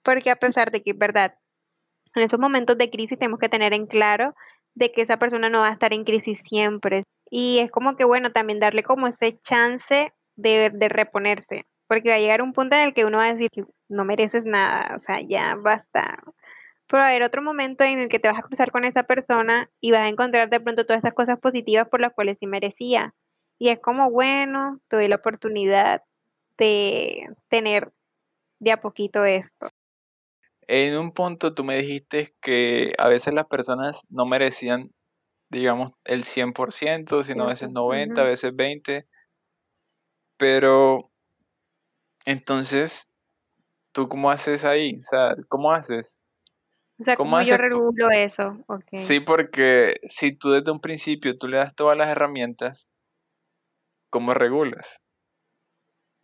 porque 0.02 0.32
a 0.32 0.38
pesar 0.38 0.72
de 0.72 0.82
que 0.82 0.94
verdad, 0.94 1.36
en 2.16 2.24
esos 2.24 2.40
momentos 2.40 2.78
de 2.78 2.90
crisis 2.90 3.20
tenemos 3.20 3.40
que 3.40 3.50
tener 3.50 3.74
en 3.74 3.86
claro 3.86 4.34
de 4.74 4.92
que 4.92 5.02
esa 5.02 5.20
persona 5.20 5.50
no 5.50 5.60
va 5.60 5.70
a 5.70 5.74
estar 5.74 5.94
en 5.94 6.04
crisis 6.04 6.42
siempre. 6.42 7.04
Y 7.30 7.60
es 7.60 7.72
como 7.72 7.96
que, 7.96 8.06
bueno, 8.06 8.32
también 8.32 8.60
darle 8.60 8.84
como 8.84 9.08
ese 9.08 9.40
chance 9.40 10.13
de, 10.36 10.70
de 10.74 10.90
reponerse, 10.90 11.66
porque 11.88 12.10
va 12.10 12.16
a 12.16 12.20
llegar 12.20 12.42
un 12.42 12.54
punto 12.54 12.76
en 12.76 12.84
el 12.84 12.94
que 12.94 13.06
uno 13.06 13.18
va 13.18 13.26
a 13.26 13.34
decir, 13.34 13.50
no 13.90 14.06
mereces 14.06 14.46
nada, 14.46 14.96
o 14.96 15.00
sea, 15.00 15.20
ya 15.22 15.56
basta, 15.56 16.20
pero 16.88 17.02
va 17.02 17.08
a 17.08 17.10
haber 17.10 17.24
otro 17.24 17.42
momento 17.42 17.84
en 17.84 18.00
el 18.00 18.08
que 18.08 18.20
te 18.20 18.30
vas 18.30 18.40
a 18.40 18.44
cruzar 18.44 18.72
con 18.72 18.86
esa 18.86 19.04
persona 19.04 19.70
y 19.82 19.92
vas 19.92 20.06
a 20.06 20.08
encontrar 20.08 20.50
de 20.50 20.60
pronto 20.60 20.86
todas 20.86 21.04
esas 21.04 21.13
cosas 21.13 21.38
positivas 21.40 21.88
por 21.90 22.00
las 22.00 22.13
cuales 22.13 22.40
sí 22.40 22.48
merecía. 22.48 23.13
Y 23.60 23.70
es 23.70 23.80
como, 23.80 24.10
bueno, 24.10 24.80
doy 24.90 25.08
la 25.08 25.18
oportunidad 25.18 26.04
de 26.58 27.30
tener 27.50 27.92
de 28.60 28.72
a 28.72 28.82
poquito 28.82 29.26
esto. 29.26 29.68
En 30.68 30.98
un 30.98 31.12
punto 31.12 31.54
tú 31.54 31.63
me 31.63 31.78
dijiste 31.78 32.34
que 32.42 32.94
a 32.98 33.08
veces 33.08 33.34
las 33.34 33.46
personas 33.46 34.06
no 34.10 34.26
merecían, 34.26 34.92
digamos, 35.49 35.93
el 36.05 36.23
100%, 36.23 37.23
sino 37.23 37.43
a 37.43 37.47
veces 37.47 37.71
90, 37.71 38.21
a 38.21 38.25
veces 38.25 38.55
20. 38.55 39.07
Pero 40.38 40.99
entonces, 42.25 43.10
¿tú 43.91 44.07
cómo 44.10 44.29
haces 44.29 44.65
ahí? 44.65 44.97
O 44.97 45.01
sea, 45.01 45.36
¿cómo 45.47 45.71
haces? 45.71 46.23
O 46.99 47.03
sea, 47.03 47.15
¿cómo, 47.15 47.39
yo 47.41 47.57
regulo 47.57 48.10
eso? 48.10 48.57
Sí, 48.93 49.19
porque 49.19 49.95
si 50.10 50.31
tú 50.31 50.51
desde 50.51 50.71
un 50.71 50.79
principio 50.79 51.38
tú 51.38 51.47
le 51.47 51.57
das 51.57 51.75
todas 51.75 51.95
las 51.95 52.07
herramientas, 52.07 52.89
¿cómo 54.10 54.33
regulas? 54.33 55.03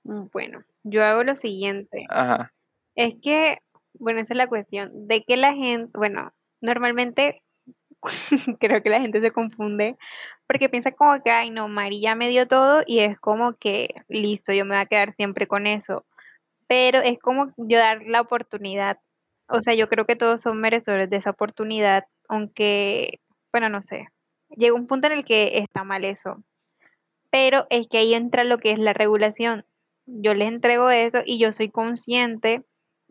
Mm, 0.03 0.25
bueno, 0.31 0.63
yo 0.83 1.03
hago 1.05 1.23
lo 1.23 1.35
siguiente. 1.35 2.05
Ajá. 2.09 2.53
Es 2.95 3.15
que, 3.21 3.57
bueno, 3.93 4.19
esa 4.19 4.33
es 4.33 4.37
la 4.37 4.47
cuestión, 4.47 5.07
de 5.07 5.23
que 5.23 5.37
la 5.37 5.53
gente, 5.53 5.91
bueno, 5.93 6.33
normalmente 6.59 7.42
creo 8.59 8.81
que 8.81 8.89
la 8.89 9.01
gente 9.01 9.21
se 9.21 9.31
confunde 9.31 9.97
porque 10.47 10.69
piensa 10.69 10.91
como 10.91 11.21
que, 11.23 11.31
ay, 11.31 11.49
no, 11.49 11.67
María 11.67 12.15
me 12.15 12.29
dio 12.29 12.47
todo 12.47 12.83
y 12.85 12.99
es 12.99 13.19
como 13.19 13.53
que, 13.53 13.89
listo, 14.07 14.53
yo 14.53 14.65
me 14.65 14.75
voy 14.75 14.81
a 14.81 14.85
quedar 14.85 15.11
siempre 15.11 15.47
con 15.47 15.67
eso. 15.67 16.05
Pero 16.67 16.99
es 16.99 17.19
como 17.19 17.53
yo 17.57 17.77
dar 17.77 18.03
la 18.05 18.21
oportunidad 18.21 18.99
o 19.49 19.61
sea, 19.61 19.73
yo 19.73 19.89
creo 19.89 20.05
que 20.05 20.15
todos 20.15 20.41
son 20.41 20.59
merecedores 20.59 21.09
de 21.09 21.17
esa 21.17 21.31
oportunidad, 21.31 22.05
aunque, 22.27 23.19
bueno, 23.51 23.69
no 23.69 23.81
sé, 23.81 24.07
llega 24.49 24.73
un 24.75 24.87
punto 24.87 25.07
en 25.07 25.13
el 25.13 25.25
que 25.25 25.59
está 25.59 25.83
mal 25.83 26.05
eso. 26.05 26.43
Pero 27.29 27.67
es 27.69 27.87
que 27.87 27.99
ahí 27.99 28.13
entra 28.13 28.43
lo 28.43 28.59
que 28.59 28.71
es 28.71 28.79
la 28.79 28.93
regulación. 28.93 29.65
Yo 30.05 30.33
les 30.33 30.49
entrego 30.49 30.89
eso 30.89 31.19
y 31.25 31.39
yo 31.39 31.51
soy 31.51 31.69
consciente 31.69 32.63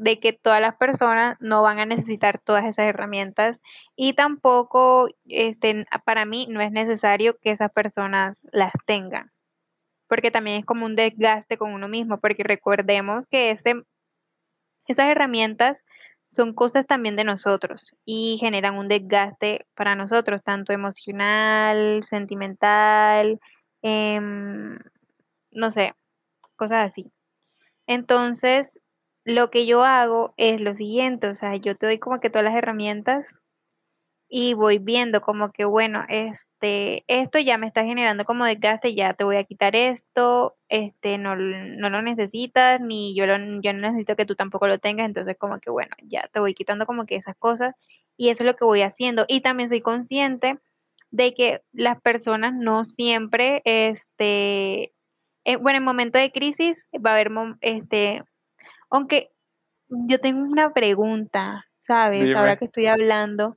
de 0.02 0.18
que 0.20 0.32
todas 0.32 0.60
las 0.60 0.76
personas 0.76 1.36
no 1.40 1.62
van 1.62 1.78
a 1.78 1.86
necesitar 1.86 2.38
todas 2.38 2.64
esas 2.64 2.86
herramientas 2.86 3.60
y 3.96 4.14
tampoco 4.14 5.08
este, 5.26 5.86
para 6.04 6.24
mí 6.24 6.46
no 6.50 6.60
es 6.60 6.72
necesario 6.72 7.38
que 7.38 7.50
esas 7.50 7.70
personas 7.70 8.42
las 8.52 8.72
tengan 8.86 9.32
porque 10.12 10.30
también 10.30 10.58
es 10.58 10.66
como 10.66 10.84
un 10.84 10.94
desgaste 10.94 11.56
con 11.56 11.72
uno 11.72 11.88
mismo 11.88 12.20
porque 12.20 12.42
recordemos 12.42 13.24
que 13.30 13.50
ese, 13.50 13.82
esas 14.86 15.08
herramientas 15.08 15.84
son 16.28 16.52
cosas 16.54 16.86
también 16.86 17.16
de 17.16 17.24
nosotros 17.24 17.94
y 18.04 18.36
generan 18.40 18.76
un 18.76 18.88
desgaste 18.88 19.66
para 19.74 19.94
nosotros, 19.94 20.42
tanto 20.42 20.72
emocional, 20.74 22.02
sentimental, 22.02 23.40
em, 23.82 24.78
no 25.50 25.70
sé, 25.70 25.94
cosas 26.56 26.88
así. 26.88 27.10
Entonces, 27.86 28.80
lo 29.24 29.50
que 29.50 29.66
yo 29.66 29.84
hago 29.84 30.34
es 30.36 30.60
lo 30.60 30.74
siguiente, 30.74 31.28
o 31.28 31.34
sea, 31.34 31.56
yo 31.56 31.76
te 31.76 31.86
doy 31.86 31.98
como 31.98 32.20
que 32.20 32.30
todas 32.30 32.44
las 32.44 32.54
herramientas 32.56 33.26
y 34.34 34.54
voy 34.54 34.78
viendo 34.78 35.20
como 35.20 35.52
que, 35.52 35.66
bueno, 35.66 36.04
este, 36.08 37.04
esto 37.06 37.38
ya 37.38 37.58
me 37.58 37.66
está 37.66 37.84
generando 37.84 38.24
como 38.24 38.46
desgaste, 38.46 38.94
ya 38.94 39.12
te 39.12 39.24
voy 39.24 39.36
a 39.36 39.44
quitar 39.44 39.76
esto, 39.76 40.56
este, 40.70 41.18
no, 41.18 41.36
no 41.36 41.90
lo 41.90 42.00
necesitas, 42.00 42.80
ni 42.80 43.14
yo, 43.14 43.26
lo, 43.26 43.34
yo 43.60 43.74
no 43.74 43.80
necesito 43.80 44.16
que 44.16 44.24
tú 44.24 44.34
tampoco 44.34 44.66
lo 44.68 44.78
tengas, 44.78 45.06
entonces 45.06 45.36
como 45.38 45.60
que, 45.60 45.70
bueno, 45.70 45.94
ya 46.02 46.22
te 46.32 46.40
voy 46.40 46.54
quitando 46.54 46.86
como 46.86 47.04
que 47.04 47.16
esas 47.16 47.36
cosas 47.38 47.74
y 48.16 48.30
eso 48.30 48.42
es 48.42 48.46
lo 48.46 48.56
que 48.56 48.64
voy 48.64 48.80
haciendo. 48.80 49.26
Y 49.28 49.42
también 49.42 49.68
soy 49.68 49.82
consciente 49.82 50.58
de 51.10 51.34
que 51.34 51.62
las 51.72 52.00
personas 52.00 52.54
no 52.54 52.84
siempre, 52.84 53.60
este, 53.66 54.94
eh, 55.44 55.56
bueno, 55.56 55.76
en 55.78 55.84
momento 55.84 56.18
de 56.18 56.32
crisis 56.32 56.88
va 57.04 57.10
a 57.10 57.14
haber, 57.14 57.30
este, 57.60 58.24
aunque 58.92 59.32
yo 59.88 60.20
tengo 60.20 60.42
una 60.42 60.72
pregunta, 60.72 61.66
¿sabes? 61.78 62.24
Dime. 62.24 62.38
Ahora 62.38 62.56
que 62.56 62.66
estoy 62.66 62.86
hablando, 62.86 63.56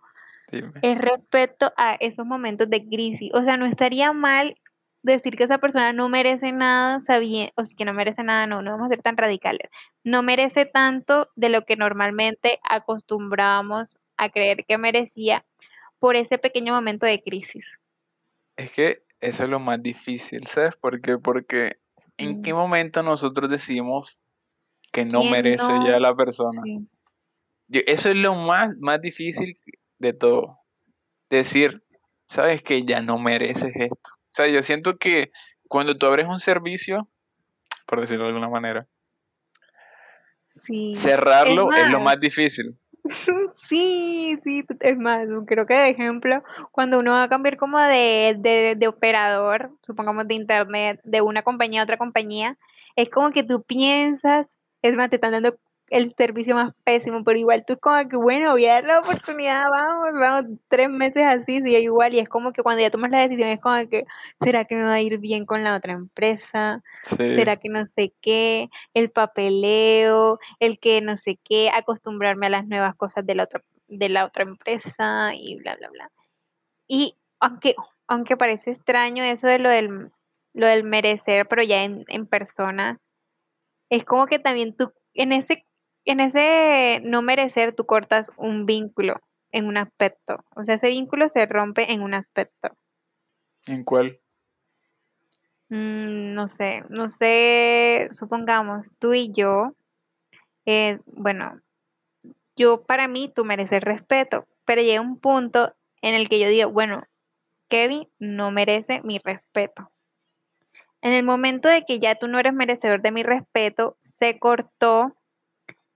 Dime. 0.52 0.71
es 0.82 0.98
respecto 0.98 1.71
a 1.78 1.95
esos 1.95 2.26
momentos 2.26 2.69
de 2.69 2.88
crisis. 2.88 3.32
O 3.34 3.43
sea, 3.43 3.58
no 3.58 3.65
estaría 3.65 4.13
mal 4.13 4.56
decir 5.04 5.36
que 5.36 5.43
esa 5.43 5.60
persona 5.60 5.93
no 5.93 6.10
merece 6.10 6.52
nada, 6.52 7.00
sabiendo, 7.00 7.52
o 7.56 7.63
si 7.63 7.76
que 7.76 7.86
no 7.86 7.93
merece 7.93 8.24
nada, 8.24 8.48
no, 8.48 8.62
no 8.62 8.71
vamos 8.71 8.88
a 8.88 8.89
ser 8.89 9.02
tan 9.02 9.17
radicales. 9.17 9.69
No 10.04 10.24
merece 10.24 10.65
tanto 10.65 11.30
de 11.36 11.50
lo 11.50 11.63
que 11.63 11.76
normalmente 11.76 12.60
acostumbrábamos 12.67 13.98
a 14.17 14.30
creer 14.30 14.65
que 14.65 14.78
merecía 14.78 15.45
por 16.00 16.15
ese 16.15 16.38
pequeño 16.38 16.74
momento 16.74 17.06
de 17.06 17.21
crisis. 17.21 17.80
Es 18.56 18.71
que 18.71 19.04
eso 19.19 19.43
es 19.43 19.50
lo 19.50 19.60
más 19.60 19.84
difícil, 19.84 20.48
¿sabes 20.48 20.76
por 20.76 21.02
qué? 21.02 21.17
Porque 21.17 21.78
¿en 22.17 22.41
qué 22.41 22.54
momento 22.54 23.04
nosotros 23.04 23.50
decimos 23.50 24.21
que 24.95 25.03
no 25.03 25.19
¿Quién 25.19 25.31
merece 25.34 25.73
no? 25.73 25.86
ya 25.86 25.99
la 25.99 26.13
persona? 26.13 26.62
Sí. 26.63 26.88
Yo- 27.67 27.81
eso 27.86 28.10
es 28.10 28.15
lo 28.15 28.34
más, 28.36 28.77
más 28.79 29.01
difícil 29.01 29.53
de 29.99 30.13
todo. 30.13 30.58
Decir, 31.29 31.84
sabes 32.27 32.62
que 32.62 32.86
ya 32.86 33.01
no 33.01 33.19
mereces 33.19 33.73
esto. 33.75 34.10
O 34.13 34.29
sea, 34.29 34.47
yo 34.47 34.63
siento 34.63 34.97
que 34.97 35.31
cuando 35.67 35.97
tú 35.97 36.05
abres 36.05 36.27
un 36.27 36.39
servicio, 36.39 37.10
por 37.86 37.99
decirlo 37.99 38.23
de 38.23 38.29
alguna 38.29 38.49
manera, 38.49 38.88
Sí. 40.65 40.95
cerrarlo 40.95 41.73
es, 41.73 41.89
lo 41.89 41.99
más, 41.99 42.19
difícil. 42.19 42.77
Sí, 43.69 44.39
sí, 44.43 44.65
es 44.79 44.97
más, 44.97 45.27
creo 45.45 45.65
que 45.67 45.75
de 45.75 45.89
ejemplo, 45.89 46.41
cuando 46.71 46.97
uno 46.99 47.12
va 47.12 47.23
a 47.23 47.29
cambiar 47.29 47.55
como 47.58 47.79
de, 47.79 48.36
de, 48.39 48.75
de 48.75 48.88
operador, 48.88 49.71
supongamos 49.84 50.27
de 50.27 50.34
internet, 50.36 51.01
de 51.03 51.21
una 51.21 51.43
compañía 51.43 51.81
a 51.81 51.84
otra 51.84 51.97
compañía, 51.97 52.58
es 52.95 53.10
como 53.10 53.29
que 53.31 53.43
tú 53.43 53.62
piensas, 53.62 54.54
es 54.88 54.95
más, 54.95 55.10
te 55.10 55.15
están 55.15 55.32
dando 55.32 55.58
el 55.89 56.10
servicio 56.10 56.56
más 56.56 56.74
pésimo, 56.84 57.24
pero 57.24 57.38
igual 57.38 57.63
tú 57.65 57.78
como 57.78 58.08
que, 58.10 58.15
bueno, 58.15 58.52
voy 58.52 58.65
a 58.65 58.74
dar 58.74 58.86
la 58.86 59.00
oportunidad, 59.00 59.65
vamos, 59.69 60.10
vamos, 60.19 60.60
tres 60.67 60.89
meses 60.89 61.24
así, 61.24 61.62
sigue 61.62 61.80
igual, 61.82 62.13
y 62.13 62.19
es 62.19 62.30
como 62.30 62.54
que 62.54 62.63
cuando 62.63 62.82
ya 62.82 62.89
tomas 62.89 63.12
la 63.12 63.19
decisión 63.19 63.50
es 63.50 63.60
como 63.60 63.88
que, 63.88 64.06
¿será 64.41 64.65
que 64.65 64.76
me 64.76 64.84
va 64.84 64.93
a 64.93 65.02
ir 65.02 65.19
bien 65.19 65.45
con 65.45 65.63
la 65.63 65.76
otra 65.76 65.93
empresa? 65.93 66.82
Sí. 67.04 67.15
será 67.17 67.58
que 67.58 67.69
no 67.69 67.86
sé 67.86 68.13
qué, 68.21 68.69
el 68.93 69.12
papeleo, 69.12 70.39
el 70.60 70.80
que 70.80 71.02
no 71.02 71.17
sé 71.17 71.39
qué, 71.43 71.69
acostumbrarme 71.71 72.48
a 72.48 72.50
las 72.50 72.65
nuevas 72.65 72.95
cosas 72.95 73.26
de 73.26 73.36
la 73.36 73.43
otra, 73.43 73.63
de 73.88 74.10
la 74.10 74.26
otra 74.26 74.43
empresa 74.43 75.34
y 75.36 75.58
bla, 75.60 75.76
bla, 75.76 75.89
bla. 75.89 76.12
Y 76.88 77.15
aunque, 77.39 77.76
aunque 78.08 78.38
parece 78.38 78.71
extraño 78.71 79.24
eso 79.24 79.48
de 79.48 79.60
lo 79.60 79.69
del, 79.69 80.12
lo 80.54 80.67
del 80.67 80.84
merecer, 80.84 81.48
pero 81.48 81.62
ya 81.62 81.84
en, 81.84 82.06
en 82.08 82.26
persona, 82.26 83.00
es 83.89 84.04
como 84.04 84.26
que 84.28 84.39
también 84.39 84.76
tú, 84.76 84.93
en 85.13 85.32
ese, 85.32 85.65
en 86.06 86.19
ese 86.19 87.02
no 87.04 87.21
merecer, 87.21 87.74
tú 87.74 87.86
cortas 87.86 88.32
un 88.38 88.65
vínculo 88.65 89.15
en 89.52 89.67
un 89.67 89.78
aspecto. 89.78 90.43
O 90.56 90.63
sea, 90.63 90.76
ese 90.76 90.89
vínculo 90.89 91.30
se 91.30 91.45
rompe 91.45 91.93
en 91.93 92.02
un 92.02 92.13
aspecto. 92.13 92.69
¿En 93.67 93.84
cuál? 93.84 94.19
Mm, 95.69 96.34
no 96.34 96.48
sé, 96.48 96.84
no 96.89 97.08
sé, 97.08 98.10
supongamos 98.12 98.91
tú 99.00 99.13
y 99.13 99.32
yo, 99.32 99.76
eh, 100.65 101.00
bueno, 101.08 101.60
yo 102.56 102.84
para 102.84 103.08
mí 103.08 103.32
tú 103.34 103.45
mereces 103.45 103.82
respeto, 103.82 104.48
pero 104.65 104.82
llega 104.82 105.02
un 105.02 105.19
punto 105.19 105.76
en 106.02 106.13
el 106.13 106.30
que 106.30 106.39
yo 106.39 106.48
digo, 106.48 106.71
bueno, 106.71 107.04
Kevin 107.67 108.08
no 108.19 108.52
merece 108.52 109.02
mi 109.04 109.17
respeto. 109.17 109.91
En 111.05 111.13
el 111.13 111.23
momento 111.23 111.69
de 111.69 111.83
que 111.83 111.99
ya 111.99 112.15
tú 112.15 112.27
no 112.27 112.39
eres 112.39 112.53
merecedor 112.53 113.03
de 113.03 113.11
mi 113.11 113.21
respeto, 113.21 113.95
se 113.99 114.39
cortó 114.39 115.15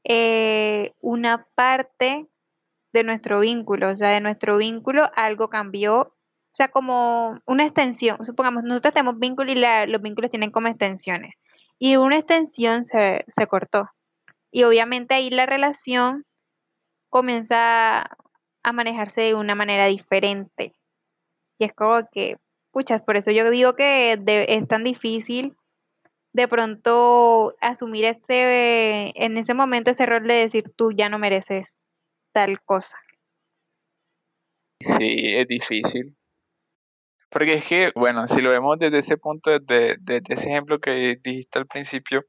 eh, 0.03 0.93
una 1.01 1.47
parte 1.55 2.27
de 2.93 3.03
nuestro 3.03 3.39
vínculo, 3.39 3.89
o 3.89 3.95
sea, 3.95 4.09
de 4.09 4.21
nuestro 4.21 4.57
vínculo 4.57 5.09
algo 5.15 5.49
cambió, 5.49 5.99
o 5.99 6.13
sea, 6.53 6.67
como 6.67 7.39
una 7.47 7.63
extensión, 7.63 8.23
supongamos, 8.23 8.61
nosotros 8.61 8.93
tenemos 8.93 9.17
vínculos 9.17 9.55
y 9.55 9.59
los 9.87 9.99
vínculos 9.99 10.29
tienen 10.29 10.51
como 10.51 10.67
extensiones, 10.67 11.33
y 11.79 11.95
una 11.95 12.17
extensión 12.17 12.85
se, 12.85 13.25
se 13.27 13.47
cortó, 13.47 13.89
y 14.51 14.61
obviamente 14.61 15.15
ahí 15.15 15.31
la 15.31 15.47
relación 15.47 16.27
comienza 17.09 18.01
a 18.61 18.73
manejarse 18.73 19.21
de 19.21 19.33
una 19.33 19.55
manera 19.55 19.87
diferente, 19.87 20.75
y 21.57 21.65
es 21.65 21.73
como 21.73 22.07
que, 22.11 22.37
puchas, 22.79 23.01
por 23.01 23.17
eso 23.17 23.31
yo 23.31 23.49
digo 23.51 23.75
que 23.75 24.17
de- 24.17 24.45
es 24.47 24.65
tan 24.65 24.85
difícil 24.85 25.57
de 26.31 26.47
pronto 26.47 27.53
asumir 27.59 28.05
ese, 28.05 29.11
en 29.15 29.35
ese 29.35 29.53
momento 29.53 29.91
ese 29.91 30.05
rol 30.05 30.25
de 30.25 30.35
decir 30.35 30.63
tú 30.77 30.93
ya 30.93 31.09
no 31.09 31.19
mereces 31.19 31.75
tal 32.33 32.61
cosa. 32.63 32.97
Sí, 34.79 35.35
es 35.35 35.45
difícil. 35.45 36.15
Porque 37.29 37.55
es 37.55 37.67
que, 37.67 37.91
bueno, 37.95 38.27
si 38.27 38.41
lo 38.41 38.49
vemos 38.49 38.79
desde 38.79 38.99
ese 38.99 39.17
punto, 39.17 39.51
desde, 39.59 39.97
ese 40.29 40.49
ejemplo 40.49 40.79
que 40.79 41.19
dijiste 41.21 41.59
al 41.59 41.67
principio, 41.67 42.23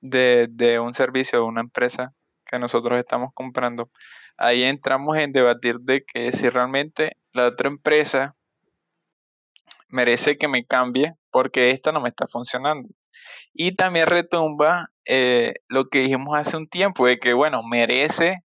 de, 0.00 0.46
de 0.48 0.78
un 0.78 0.94
servicio 0.94 1.42
o 1.42 1.48
una 1.48 1.60
empresa 1.60 2.14
que 2.46 2.60
nosotros 2.60 2.96
estamos 3.00 3.30
comprando, 3.34 3.90
ahí 4.36 4.62
entramos 4.62 5.16
en 5.18 5.32
debatir 5.32 5.80
de 5.80 6.04
que 6.04 6.30
si 6.30 6.48
realmente 6.50 7.16
la 7.32 7.48
otra 7.48 7.68
empresa 7.68 8.36
merece 9.88 10.36
que 10.36 10.48
me 10.48 10.64
cambie 10.64 11.14
porque 11.30 11.70
esta 11.70 11.92
no 11.92 12.00
me 12.00 12.08
está 12.08 12.26
funcionando. 12.26 12.88
Y 13.52 13.74
también 13.74 14.06
retumba 14.06 14.88
eh, 15.04 15.54
lo 15.68 15.88
que 15.88 16.00
dijimos 16.00 16.36
hace 16.38 16.56
un 16.56 16.68
tiempo, 16.68 17.06
de 17.06 17.18
que, 17.18 17.32
bueno, 17.32 17.62
merece 17.62 18.44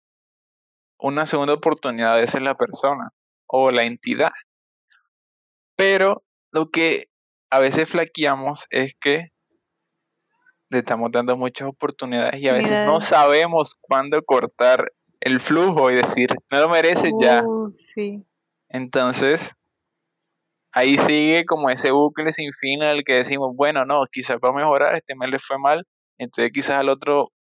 una 1.00 1.26
segunda 1.26 1.54
oportunidad 1.54 2.18
de 2.18 2.28
ser 2.28 2.42
la 2.42 2.56
persona 2.56 3.12
o 3.46 3.72
la 3.72 3.84
entidad. 3.84 4.32
Pero 5.76 6.24
lo 6.52 6.70
que 6.70 7.06
a 7.50 7.60
veces 7.60 7.90
flaqueamos 7.90 8.66
es 8.72 8.96
que 9.00 9.32
le 10.70 10.80
estamos 10.80 11.12
dando 11.12 11.38
muchas 11.38 11.70
oportunidades 11.70 12.42
y 12.42 12.48
a 12.50 12.54
veces 12.54 12.86
no 12.86 13.00
sabemos 13.00 13.78
cuándo 13.80 14.22
cortar 14.24 14.92
el 15.22 15.40
flujo 15.40 15.90
y 15.92 15.96
decir, 15.96 16.30
no 16.52 16.60
lo 16.60 16.70
mereces 16.70 17.14
ya. 17.20 17.44
Uh, 17.44 17.72
sí. 17.72 18.26
Entonces, 18.70 19.56
ahí 20.72 20.98
sigue 20.98 21.46
como 21.46 21.70
ese 21.70 21.92
bucle 21.92 22.32
sin 22.34 22.52
fin 22.54 22.84
el 22.84 23.04
que 23.04 23.14
decimos, 23.14 23.52
bueno, 23.56 23.86
no, 23.86 24.04
quizás 24.12 24.38
va 24.44 24.50
a 24.50 24.54
mejorar, 24.54 24.96
este 24.96 25.16
mes 25.16 25.30
le 25.30 25.40
fue 25.40 25.58
mal, 25.58 25.86
entonces 26.18 26.52
quizás 26.54 26.80
al 26.80 26.90
otro 26.90 27.32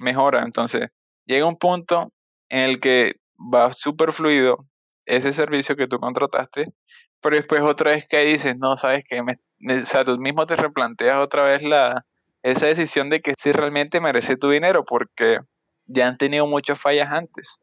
mejora. 0.00 0.42
Entonces, 0.42 0.88
llega 1.24 1.46
un 1.46 1.56
punto 1.56 2.08
en 2.48 2.62
el 2.62 2.80
que 2.80 3.14
va 3.52 3.72
súper 3.72 4.12
fluido 4.12 4.66
ese 5.04 5.32
servicio 5.32 5.76
que 5.76 5.86
tú 5.86 5.98
contrataste, 5.98 6.72
pero 7.20 7.36
después 7.36 7.62
otra 7.62 7.92
vez 7.92 8.06
que 8.08 8.20
dices, 8.20 8.56
no, 8.58 8.76
sabes 8.76 9.04
que 9.08 9.20
o 9.20 9.84
sea, 9.84 10.04
tú 10.04 10.18
mismo 10.18 10.46
te 10.46 10.56
replanteas 10.56 11.16
otra 11.16 11.44
vez 11.44 11.62
la, 11.62 12.04
esa 12.42 12.66
decisión 12.66 13.10
de 13.10 13.20
que 13.20 13.34
si 13.36 13.52
realmente 13.52 14.00
merece 14.00 14.36
tu 14.36 14.50
dinero, 14.50 14.84
porque 14.84 15.38
ya 15.86 16.08
han 16.08 16.18
tenido 16.18 16.46
muchas 16.46 16.80
fallas 16.80 17.12
antes. 17.12 17.60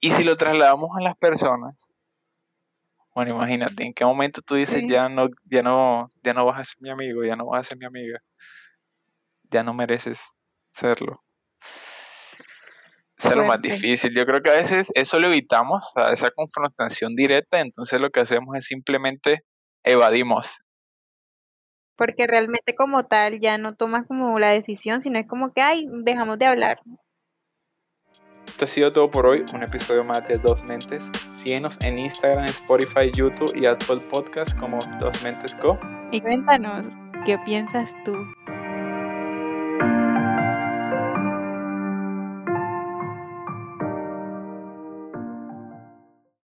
Y 0.00 0.10
si 0.12 0.24
lo 0.24 0.36
trasladamos 0.36 0.96
a 0.96 1.02
las 1.02 1.16
personas, 1.16 1.92
bueno, 3.14 3.34
imagínate, 3.34 3.84
¿en 3.84 3.92
qué 3.92 4.04
momento 4.04 4.40
tú 4.40 4.54
dices 4.54 4.80
Sí. 4.80 4.88
ya 4.88 5.08
no, 5.08 5.28
ya 5.44 5.62
no, 5.62 6.08
ya 6.22 6.32
no 6.34 6.44
vas 6.46 6.60
a 6.60 6.64
ser 6.64 6.76
mi 6.80 6.90
amigo, 6.90 7.24
ya 7.24 7.36
no 7.36 7.46
vas 7.46 7.60
a 7.60 7.64
ser 7.70 7.78
mi 7.78 7.86
amiga, 7.86 8.18
ya 9.50 9.62
no 9.62 9.74
mereces 9.74 10.30
serlo? 10.70 11.22
Es 13.18 13.36
lo 13.36 13.44
más 13.44 13.62
difícil. 13.62 14.14
Yo 14.16 14.26
creo 14.26 14.42
que 14.42 14.50
a 14.50 14.54
veces 14.54 14.90
eso 14.94 15.20
lo 15.20 15.28
evitamos, 15.28 15.92
esa 16.12 16.30
confrontación 16.30 17.14
directa, 17.14 17.60
entonces 17.60 18.00
lo 18.00 18.10
que 18.10 18.20
hacemos 18.20 18.56
es 18.56 18.66
simplemente 18.66 19.44
evadimos. 19.84 20.58
Porque 21.96 22.26
realmente 22.26 22.74
como 22.74 23.04
tal 23.04 23.38
ya 23.38 23.58
no 23.58 23.76
tomas 23.76 24.06
como 24.08 24.38
la 24.38 24.48
decisión, 24.48 25.00
sino 25.00 25.18
es 25.18 25.26
como 25.28 25.52
que, 25.52 25.62
ay, 25.62 25.86
dejamos 26.04 26.38
de 26.38 26.46
hablar. 26.46 26.80
Esto 28.62 28.70
ha 28.70 28.74
sido 28.74 28.92
todo 28.92 29.10
por 29.10 29.26
hoy, 29.26 29.44
un 29.52 29.64
episodio 29.64 30.04
más 30.04 30.24
de 30.26 30.38
Dos 30.38 30.62
Mentes. 30.62 31.10
Síguenos 31.34 31.80
en 31.80 31.98
Instagram, 31.98 32.44
Spotify, 32.44 33.10
YouTube 33.12 33.52
y 33.56 33.66
Apple 33.66 33.98
Podcast 34.08 34.56
como 34.56 34.78
Dos 35.00 35.20
Mentes 35.20 35.56
Co. 35.56 35.76
Y 36.12 36.20
cuéntanos, 36.20 36.86
¿qué 37.24 37.36
piensas 37.44 37.90
tú? 38.04 38.14